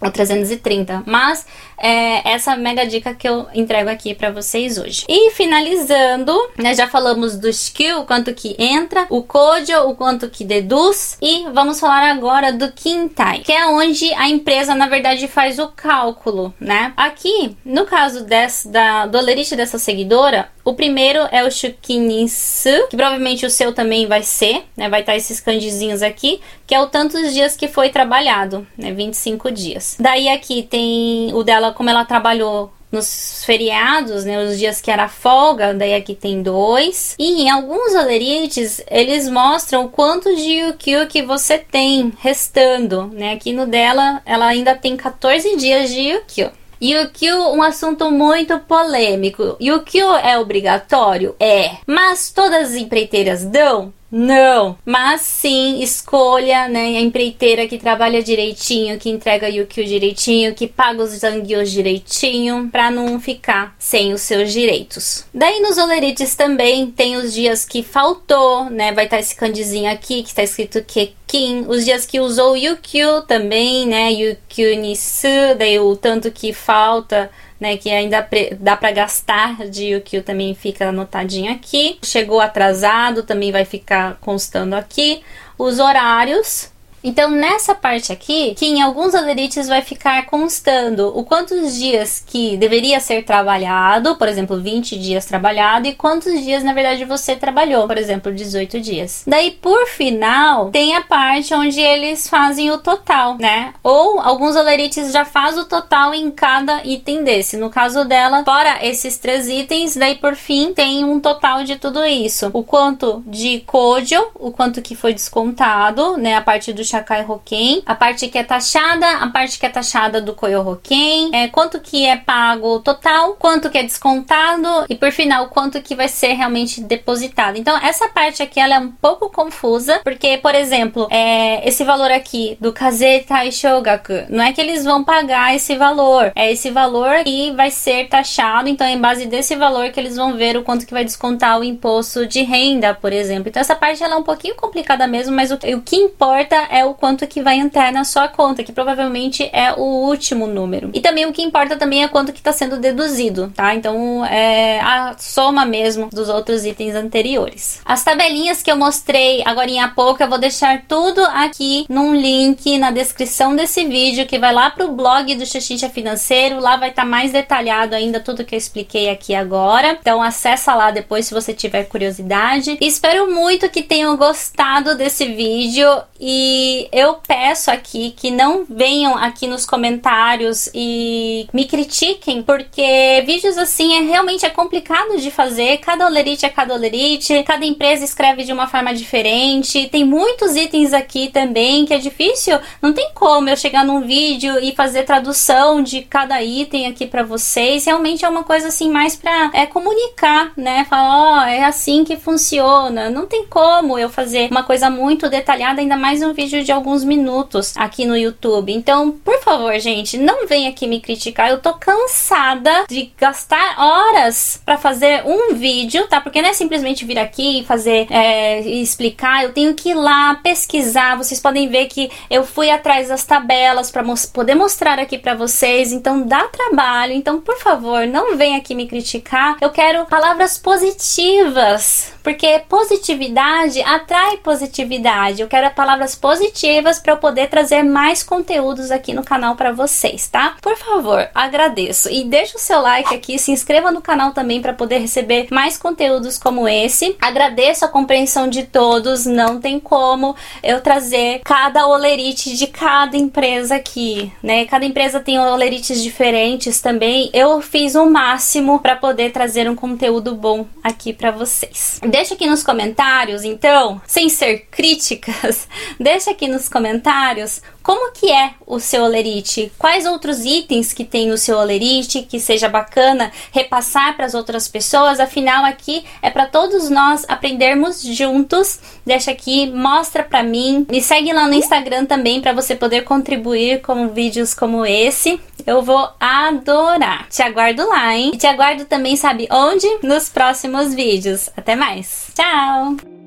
ou 0.00 0.10
330. 0.10 1.02
Mas 1.06 1.46
é 1.76 2.32
essa 2.32 2.56
mega 2.56 2.86
dica 2.86 3.14
que 3.14 3.28
eu 3.28 3.46
entrego 3.54 3.88
aqui 3.88 4.14
para 4.14 4.30
vocês 4.30 4.78
hoje. 4.78 5.04
E 5.08 5.30
finalizando, 5.30 6.34
né, 6.56 6.74
já 6.74 6.88
falamos 6.88 7.36
do 7.36 7.48
skill, 7.48 8.00
o 8.00 8.04
quanto 8.04 8.34
que 8.34 8.56
entra, 8.58 9.06
o 9.10 9.22
code, 9.22 9.74
o 9.74 9.94
quanto 9.94 10.28
que 10.28 10.44
deduz 10.44 11.16
e 11.22 11.46
vamos 11.52 11.78
falar 11.78 12.10
agora 12.10 12.52
do 12.52 12.70
Kintai, 12.72 13.40
que 13.40 13.52
é 13.52 13.66
onde 13.66 14.12
a 14.14 14.28
empresa 14.28 14.74
na 14.74 14.88
verdade 14.88 15.28
faz 15.28 15.58
o 15.58 15.68
cálculo, 15.68 16.54
né? 16.60 16.92
Aqui, 16.96 17.56
no 17.64 17.84
caso 17.84 18.24
dessa, 18.24 18.68
da, 18.68 19.06
do 19.06 19.18
dessa 19.56 19.78
seguidora, 19.78 20.48
o 20.68 20.74
primeiro 20.74 21.20
é 21.32 21.42
o 21.42 21.50
Shukininsu, 21.50 22.88
que 22.90 22.96
provavelmente 22.96 23.46
o 23.46 23.50
seu 23.50 23.72
também 23.72 24.06
vai 24.06 24.22
ser, 24.22 24.64
né? 24.76 24.88
Vai 24.88 25.00
estar 25.00 25.16
esses 25.16 25.40
kanjizinhos 25.40 26.02
aqui, 26.02 26.40
que 26.66 26.74
é 26.74 26.80
o 26.80 26.86
tantos 26.86 27.32
dias 27.32 27.56
que 27.56 27.68
foi 27.68 27.88
trabalhado, 27.88 28.66
né? 28.76 28.92
25 28.92 29.50
dias. 29.50 29.96
Daí 29.98 30.28
aqui 30.28 30.62
tem 30.62 31.32
o 31.32 31.42
dela 31.42 31.72
como 31.72 31.88
ela 31.88 32.04
trabalhou 32.04 32.70
nos 32.90 33.44
feriados, 33.44 34.24
né, 34.24 34.42
os 34.42 34.58
dias 34.58 34.80
que 34.80 34.90
era 34.90 35.08
folga, 35.08 35.74
daí 35.74 35.94
aqui 35.94 36.14
tem 36.14 36.42
dois. 36.42 37.14
E 37.18 37.42
em 37.42 37.50
alguns 37.50 37.94
olerites, 37.94 38.82
eles 38.90 39.28
mostram 39.28 39.88
quanto 39.88 40.34
de 40.34 40.60
Yukio 40.60 41.06
que 41.06 41.22
você 41.22 41.58
tem 41.58 42.12
restando, 42.18 43.06
né? 43.12 43.32
Aqui 43.32 43.52
no 43.52 43.66
dela, 43.66 44.22
ela 44.24 44.46
ainda 44.46 44.74
tem 44.74 44.96
14 44.96 45.56
dias 45.56 45.90
de 45.90 46.00
Yukio. 46.00 46.50
Yukio, 46.82 47.52
um 47.52 47.62
assunto 47.62 48.10
muito 48.10 48.58
polêmico. 48.60 49.56
Yukio 49.60 50.14
é 50.16 50.38
obrigatório? 50.38 51.34
É. 51.40 51.76
Mas 51.86 52.30
todas 52.30 52.70
as 52.70 52.74
empreiteiras 52.76 53.44
dão? 53.44 53.92
Não, 54.10 54.78
mas 54.86 55.20
sim 55.20 55.82
escolha, 55.82 56.66
né, 56.66 56.96
a 56.96 57.00
empreiteira 57.00 57.68
que 57.68 57.78
trabalha 57.78 58.22
direitinho, 58.22 58.98
que 58.98 59.10
entrega 59.10 59.50
Yukio 59.50 59.84
direitinho, 59.84 60.54
que 60.54 60.66
paga 60.66 61.02
os 61.02 61.10
zanguios 61.10 61.70
direitinho, 61.70 62.68
para 62.72 62.90
não 62.90 63.20
ficar 63.20 63.76
sem 63.78 64.14
os 64.14 64.22
seus 64.22 64.50
direitos. 64.50 65.26
Daí 65.32 65.60
nos 65.60 65.76
olerites 65.76 66.34
também 66.34 66.90
tem 66.90 67.16
os 67.16 67.34
dias 67.34 67.66
que 67.66 67.82
faltou, 67.82 68.64
né, 68.70 68.92
vai 68.92 69.04
estar 69.04 69.16
tá 69.16 69.20
esse 69.20 69.36
candizinho 69.36 69.90
aqui 69.90 70.22
que 70.22 70.30
está 70.30 70.42
escrito 70.42 70.82
Kekin, 70.82 71.66
os 71.68 71.84
dias 71.84 72.06
que 72.06 72.18
usou 72.18 72.56
Yukio 72.56 73.22
também, 73.22 73.86
né, 73.86 74.10
Yukio 74.10 74.74
Nisu, 74.80 75.54
daí 75.58 75.78
o 75.78 75.94
tanto 75.94 76.30
que 76.30 76.54
falta 76.54 77.30
né, 77.60 77.76
que 77.76 77.90
ainda 77.90 78.26
dá 78.58 78.76
para 78.76 78.92
gastar 78.92 79.66
de 79.66 79.96
o 79.96 80.00
que 80.00 80.20
também 80.20 80.54
fica 80.54 80.88
anotadinho 80.88 81.52
aqui. 81.52 81.98
Chegou 82.02 82.40
atrasado, 82.40 83.22
também 83.22 83.50
vai 83.50 83.64
ficar 83.64 83.97
constando 84.20 84.74
aqui. 84.76 85.22
Os 85.56 85.78
horários, 85.78 86.70
então, 87.02 87.30
nessa 87.30 87.74
parte 87.74 88.12
aqui, 88.12 88.54
que 88.54 88.66
em 88.66 88.82
alguns 88.82 89.14
aderites 89.14 89.68
vai 89.68 89.82
ficar 89.82 90.26
constando 90.26 91.16
o 91.16 91.24
quantos 91.24 91.74
dias 91.74 92.22
que 92.26 92.56
deveria 92.56 92.98
ser 93.00 93.24
trabalhado, 93.24 94.16
por 94.16 94.28
exemplo, 94.28 94.60
20 94.60 94.98
dias 94.98 95.24
trabalhado, 95.24 95.86
e 95.86 95.94
quantos 95.94 96.42
dias, 96.42 96.64
na 96.64 96.72
verdade, 96.72 97.04
você 97.04 97.36
trabalhou, 97.36 97.86
por 97.86 97.96
exemplo, 97.96 98.34
18 98.34 98.80
dias. 98.80 99.22
Daí, 99.26 99.52
por 99.52 99.86
final, 99.86 100.70
tem 100.70 100.96
a 100.96 101.02
parte 101.02 101.54
onde 101.54 101.80
eles 101.80 102.28
fazem 102.28 102.70
o 102.70 102.78
total, 102.78 103.36
né? 103.38 103.72
Ou 103.82 104.20
alguns 104.20 104.56
alerites 104.56 105.12
já 105.12 105.24
faz 105.24 105.56
o 105.56 105.64
total 105.64 106.14
em 106.14 106.30
cada 106.30 106.84
item 106.84 107.22
desse. 107.22 107.56
No 107.56 107.70
caso 107.70 108.04
dela, 108.04 108.44
fora 108.44 108.78
esses 108.84 109.18
três 109.18 109.48
itens, 109.48 109.96
daí 109.96 110.16
por 110.16 110.34
fim 110.34 110.72
tem 110.74 111.04
um 111.04 111.20
total 111.20 111.64
de 111.64 111.76
tudo 111.76 112.04
isso. 112.04 112.50
O 112.52 112.64
quanto 112.64 113.22
de 113.26 113.60
código, 113.60 114.26
o 114.34 114.50
quanto 114.50 114.82
que 114.82 114.94
foi 114.94 115.14
descontado, 115.14 116.16
né? 116.16 116.34
A 116.34 116.42
parte 116.42 116.72
do 116.72 116.87
Shakai 116.88 117.24
Hoken, 117.28 117.82
a 117.84 117.94
parte 117.94 118.28
que 118.28 118.38
é 118.38 118.44
taxada, 118.44 119.06
a 119.18 119.28
parte 119.28 119.58
que 119.58 119.66
é 119.66 119.68
taxada 119.68 120.20
do 120.20 120.34
Koyo 120.34 120.66
Hoken, 120.66 121.30
é, 121.34 121.48
quanto 121.48 121.80
que 121.80 122.06
é 122.06 122.16
pago 122.16 122.80
total, 122.80 123.34
quanto 123.34 123.70
que 123.70 123.78
é 123.78 123.82
descontado 123.82 124.86
e 124.88 124.94
por 124.94 125.12
final 125.12 125.48
quanto 125.48 125.80
que 125.82 125.94
vai 125.94 126.08
ser 126.08 126.32
realmente 126.32 126.80
depositado. 126.80 127.58
Então 127.58 127.76
essa 127.76 128.08
parte 128.08 128.42
aqui 128.42 128.58
ela 128.58 128.76
é 128.76 128.78
um 128.78 128.90
pouco 128.90 129.30
confusa, 129.30 130.00
porque 130.02 130.38
por 130.38 130.54
exemplo, 130.54 131.06
é, 131.10 131.66
esse 131.68 131.84
valor 131.84 132.10
aqui 132.10 132.56
do 132.60 132.72
Kaze 132.72 133.20
Taishogaku, 133.20 134.24
não 134.28 134.42
é 134.42 134.52
que 134.52 134.60
eles 134.60 134.84
vão 134.84 135.04
pagar 135.04 135.54
esse 135.54 135.76
valor, 135.76 136.32
é 136.34 136.50
esse 136.50 136.70
valor 136.70 137.22
que 137.24 137.52
vai 137.52 137.70
ser 137.70 138.08
taxado, 138.08 138.68
então 138.68 138.86
é 138.86 138.92
em 138.92 139.00
base 139.00 139.26
desse 139.26 139.54
valor 139.56 139.90
que 139.90 140.00
eles 140.00 140.16
vão 140.16 140.36
ver 140.36 140.56
o 140.56 140.62
quanto 140.62 140.86
que 140.86 140.92
vai 140.92 141.04
descontar 141.04 141.58
o 141.58 141.64
imposto 141.64 142.26
de 142.26 142.42
renda, 142.42 142.94
por 142.94 143.12
exemplo. 143.12 143.48
Então 143.48 143.60
essa 143.60 143.76
parte 143.76 144.02
ela 144.02 144.14
é 144.14 144.16
um 144.16 144.22
pouquinho 144.22 144.54
complicada 144.54 145.06
mesmo, 145.06 145.34
mas 145.34 145.50
o, 145.50 145.54
o 145.54 145.82
que 145.82 145.96
importa 145.96 146.56
é 146.70 146.77
é 146.78 146.84
o 146.84 146.94
quanto 146.94 147.26
que 147.26 147.42
vai 147.42 147.56
entrar 147.56 147.92
na 147.92 148.04
sua 148.04 148.28
conta, 148.28 148.64
que 148.64 148.72
provavelmente 148.72 149.48
é 149.52 149.72
o 149.72 150.06
último 150.08 150.46
número. 150.46 150.90
E 150.94 151.00
também 151.00 151.26
o 151.26 151.32
que 151.32 151.42
importa 151.42 151.76
também 151.76 152.02
é 152.02 152.08
quanto 152.08 152.32
que 152.32 152.38
está 152.38 152.52
sendo 152.52 152.78
deduzido, 152.78 153.52
tá? 153.54 153.74
Então 153.74 154.24
é 154.24 154.80
a 154.80 155.14
soma 155.18 155.64
mesmo 155.64 156.08
dos 156.10 156.28
outros 156.28 156.64
itens 156.64 156.94
anteriores. 156.94 157.80
As 157.84 158.02
tabelinhas 158.02 158.62
que 158.62 158.70
eu 158.70 158.76
mostrei 158.76 159.42
agora 159.44 159.68
há 159.82 159.88
pouco, 159.88 160.22
eu 160.22 160.28
vou 160.28 160.38
deixar 160.38 160.82
tudo 160.88 161.20
aqui 161.26 161.84
num 161.88 162.14
link 162.14 162.78
na 162.78 162.90
descrição 162.90 163.54
desse 163.54 163.84
vídeo 163.84 164.26
que 164.26 164.38
vai 164.38 164.52
lá 164.52 164.70
pro 164.70 164.92
blog 164.92 165.34
do 165.34 165.44
Xuxixa 165.44 165.88
Financeiro, 165.90 166.60
lá 166.60 166.76
vai 166.76 166.90
estar 166.90 167.02
tá 167.02 167.08
mais 167.08 167.32
detalhado 167.32 167.94
ainda 167.94 168.18
tudo 168.20 168.44
que 168.44 168.54
eu 168.54 168.58
expliquei 168.58 169.10
aqui 169.10 169.34
agora. 169.34 169.98
Então 170.00 170.22
acessa 170.22 170.74
lá 170.74 170.90
depois 170.90 171.26
se 171.26 171.34
você 171.34 171.52
tiver 171.52 171.84
curiosidade. 171.84 172.78
espero 172.80 173.30
muito 173.30 173.68
que 173.68 173.82
tenham 173.82 174.16
gostado 174.16 174.96
desse 174.96 175.26
vídeo 175.26 175.88
e 176.20 176.67
Eu 176.92 177.14
peço 177.26 177.70
aqui 177.70 178.12
que 178.16 178.30
não 178.30 178.64
venham 178.68 179.16
aqui 179.16 179.46
nos 179.46 179.64
comentários 179.64 180.70
e 180.74 181.46
me 181.52 181.66
critiquem, 181.66 182.42
porque 182.42 183.22
vídeos 183.26 183.58
assim 183.58 183.96
é 183.96 184.00
realmente 184.00 184.44
é 184.44 184.50
complicado 184.50 185.18
de 185.18 185.30
fazer. 185.30 185.78
Cada 185.78 186.06
olerite 186.06 186.46
é 186.46 186.48
cada 186.48 186.74
olerite, 186.74 187.42
cada 187.44 187.64
empresa 187.64 188.04
escreve 188.04 188.44
de 188.44 188.52
uma 188.52 188.66
forma 188.66 188.94
diferente. 188.94 189.88
Tem 189.88 190.04
muitos 190.04 190.56
itens 190.56 190.92
aqui 190.92 191.28
também 191.28 191.84
que 191.84 191.94
é 191.94 191.98
difícil. 191.98 192.58
Não 192.80 192.92
tem 192.92 193.10
como 193.14 193.48
eu 193.48 193.56
chegar 193.56 193.84
num 193.84 194.02
vídeo 194.02 194.58
e 194.58 194.74
fazer 194.74 195.04
tradução 195.04 195.82
de 195.82 196.02
cada 196.02 196.42
item 196.42 196.86
aqui 196.86 197.06
para 197.06 197.22
vocês. 197.22 197.84
Realmente 197.84 198.24
é 198.24 198.28
uma 198.28 198.44
coisa 198.44 198.68
assim 198.68 198.90
mais 198.90 199.16
para 199.16 199.50
é 199.54 199.66
comunicar, 199.66 200.52
né? 200.56 200.86
Falar, 200.88 201.16
ó, 201.16 201.38
oh, 201.38 201.48
é 201.48 201.64
assim 201.64 202.04
que 202.04 202.16
funciona. 202.16 203.10
Não 203.10 203.26
tem 203.26 203.46
como 203.46 203.98
eu 203.98 204.08
fazer 204.08 204.48
uma 204.50 204.62
coisa 204.62 204.90
muito 204.90 205.28
detalhada, 205.28 205.80
ainda 205.80 205.96
mais 205.96 206.22
um 206.22 206.32
vídeo 206.32 206.57
de 206.62 206.72
alguns 206.72 207.04
minutos 207.04 207.76
aqui 207.76 208.04
no 208.04 208.16
YouTube. 208.16 208.72
Então, 208.72 209.10
por 209.10 209.40
favor, 209.40 209.78
gente, 209.78 210.16
não 210.16 210.46
venha 210.46 210.70
aqui 210.70 210.86
me 210.86 211.00
criticar. 211.00 211.50
Eu 211.50 211.60
tô 211.60 211.74
cansada 211.74 212.84
de 212.88 213.12
gastar 213.18 213.76
horas 213.78 214.60
para 214.64 214.78
fazer 214.78 215.22
um 215.24 215.54
vídeo, 215.54 216.06
tá? 216.08 216.20
Porque 216.20 216.42
não 216.42 216.48
é 216.48 216.52
simplesmente 216.52 217.04
vir 217.04 217.18
aqui 217.18 217.60
e 217.60 217.64
fazer 217.64 218.06
é, 218.10 218.60
explicar. 218.60 219.44
Eu 219.44 219.52
tenho 219.52 219.74
que 219.74 219.90
ir 219.90 219.94
lá 219.94 220.34
pesquisar. 220.36 221.16
Vocês 221.16 221.40
podem 221.40 221.68
ver 221.68 221.86
que 221.86 222.10
eu 222.30 222.44
fui 222.44 222.70
atrás 222.70 223.08
das 223.08 223.24
tabelas 223.24 223.90
para 223.90 224.04
poder 224.32 224.54
mostrar 224.54 224.98
aqui 224.98 225.18
para 225.18 225.34
vocês. 225.34 225.92
Então 225.92 226.26
dá 226.26 226.44
trabalho. 226.48 227.12
Então, 227.12 227.40
por 227.40 227.58
favor, 227.58 228.06
não 228.06 228.36
venha 228.36 228.58
aqui 228.58 228.74
me 228.74 228.86
criticar. 228.86 229.56
Eu 229.60 229.70
quero 229.70 230.06
palavras 230.06 230.58
positivas, 230.58 232.12
porque 232.28 232.62
positividade 232.68 233.80
atrai 233.80 234.36
positividade. 234.36 235.40
Eu 235.40 235.48
quero 235.48 235.74
palavras 235.74 236.14
positivas 236.14 236.98
para 236.98 237.14
eu 237.14 237.16
poder 237.16 237.48
trazer 237.48 237.82
mais 237.82 238.22
conteúdos 238.22 238.90
aqui 238.90 239.14
no 239.14 239.24
canal 239.24 239.56
para 239.56 239.72
vocês, 239.72 240.28
tá? 240.28 240.54
Por 240.60 240.76
favor, 240.76 241.26
agradeço 241.34 242.10
e 242.10 242.24
deixa 242.24 242.58
o 242.58 242.60
seu 242.60 242.82
like 242.82 243.14
aqui, 243.14 243.38
se 243.38 243.50
inscreva 243.50 243.90
no 243.90 244.02
canal 244.02 244.32
também 244.32 244.60
para 244.60 244.74
poder 244.74 244.98
receber 244.98 245.46
mais 245.50 245.78
conteúdos 245.78 246.36
como 246.36 246.68
esse. 246.68 247.16
Agradeço 247.18 247.86
a 247.86 247.88
compreensão 247.88 248.46
de 248.46 248.64
todos, 248.64 249.24
não 249.24 249.58
tem 249.58 249.80
como 249.80 250.36
eu 250.62 250.82
trazer 250.82 251.40
cada 251.46 251.86
olerite 251.86 252.54
de 252.54 252.66
cada 252.66 253.16
empresa 253.16 253.76
aqui, 253.76 254.30
né? 254.42 254.66
Cada 254.66 254.84
empresa 254.84 255.18
tem 255.18 255.38
olerites 255.38 256.02
diferentes 256.02 256.78
também. 256.82 257.30
Eu 257.32 257.62
fiz 257.62 257.94
o 257.94 258.04
máximo 258.04 258.80
para 258.80 258.96
poder 258.96 259.32
trazer 259.32 259.66
um 259.66 259.74
conteúdo 259.74 260.34
bom 260.34 260.66
aqui 260.84 261.14
para 261.14 261.30
vocês. 261.30 261.98
Deixa 262.18 262.34
aqui 262.34 262.48
nos 262.48 262.64
comentários, 262.64 263.44
então, 263.44 264.02
sem 264.04 264.28
ser 264.28 264.66
críticas, 264.72 265.68
deixa 266.00 266.32
aqui 266.32 266.48
nos 266.48 266.68
comentários 266.68 267.62
como 267.88 268.12
que 268.12 268.30
é 268.30 268.50
o 268.66 268.78
seu 268.78 269.02
olerite? 269.02 269.72
Quais 269.78 270.04
outros 270.04 270.44
itens 270.44 270.92
que 270.92 271.06
tem 271.06 271.26
no 271.26 271.38
seu 271.38 271.56
olerite 271.56 272.20
que 272.20 272.38
seja 272.38 272.68
bacana 272.68 273.32
repassar 273.50 274.14
para 274.14 274.26
as 274.26 274.34
outras 274.34 274.68
pessoas? 274.68 275.18
Afinal, 275.18 275.64
aqui 275.64 276.04
é 276.20 276.28
para 276.28 276.44
todos 276.44 276.90
nós 276.90 277.24
aprendermos 277.26 278.02
juntos. 278.02 278.78
Deixa 279.06 279.30
aqui, 279.30 279.70
mostra 279.70 280.22
para 280.22 280.42
mim. 280.42 280.86
Me 280.90 281.00
segue 281.00 281.32
lá 281.32 281.48
no 281.48 281.54
Instagram 281.54 282.04
também 282.04 282.42
para 282.42 282.52
você 282.52 282.76
poder 282.76 283.04
contribuir 283.04 283.80
com 283.80 284.08
vídeos 284.08 284.52
como 284.52 284.84
esse. 284.84 285.40
Eu 285.66 285.80
vou 285.80 286.10
adorar. 286.20 287.26
Te 287.30 287.40
aguardo 287.40 287.88
lá, 287.88 288.14
hein? 288.14 288.32
E 288.34 288.36
te 288.36 288.46
aguardo 288.46 288.84
também, 288.84 289.16
sabe 289.16 289.48
onde? 289.50 289.86
Nos 290.02 290.28
próximos 290.28 290.92
vídeos. 290.92 291.48
Até 291.56 291.74
mais. 291.74 292.26
Tchau! 292.34 293.17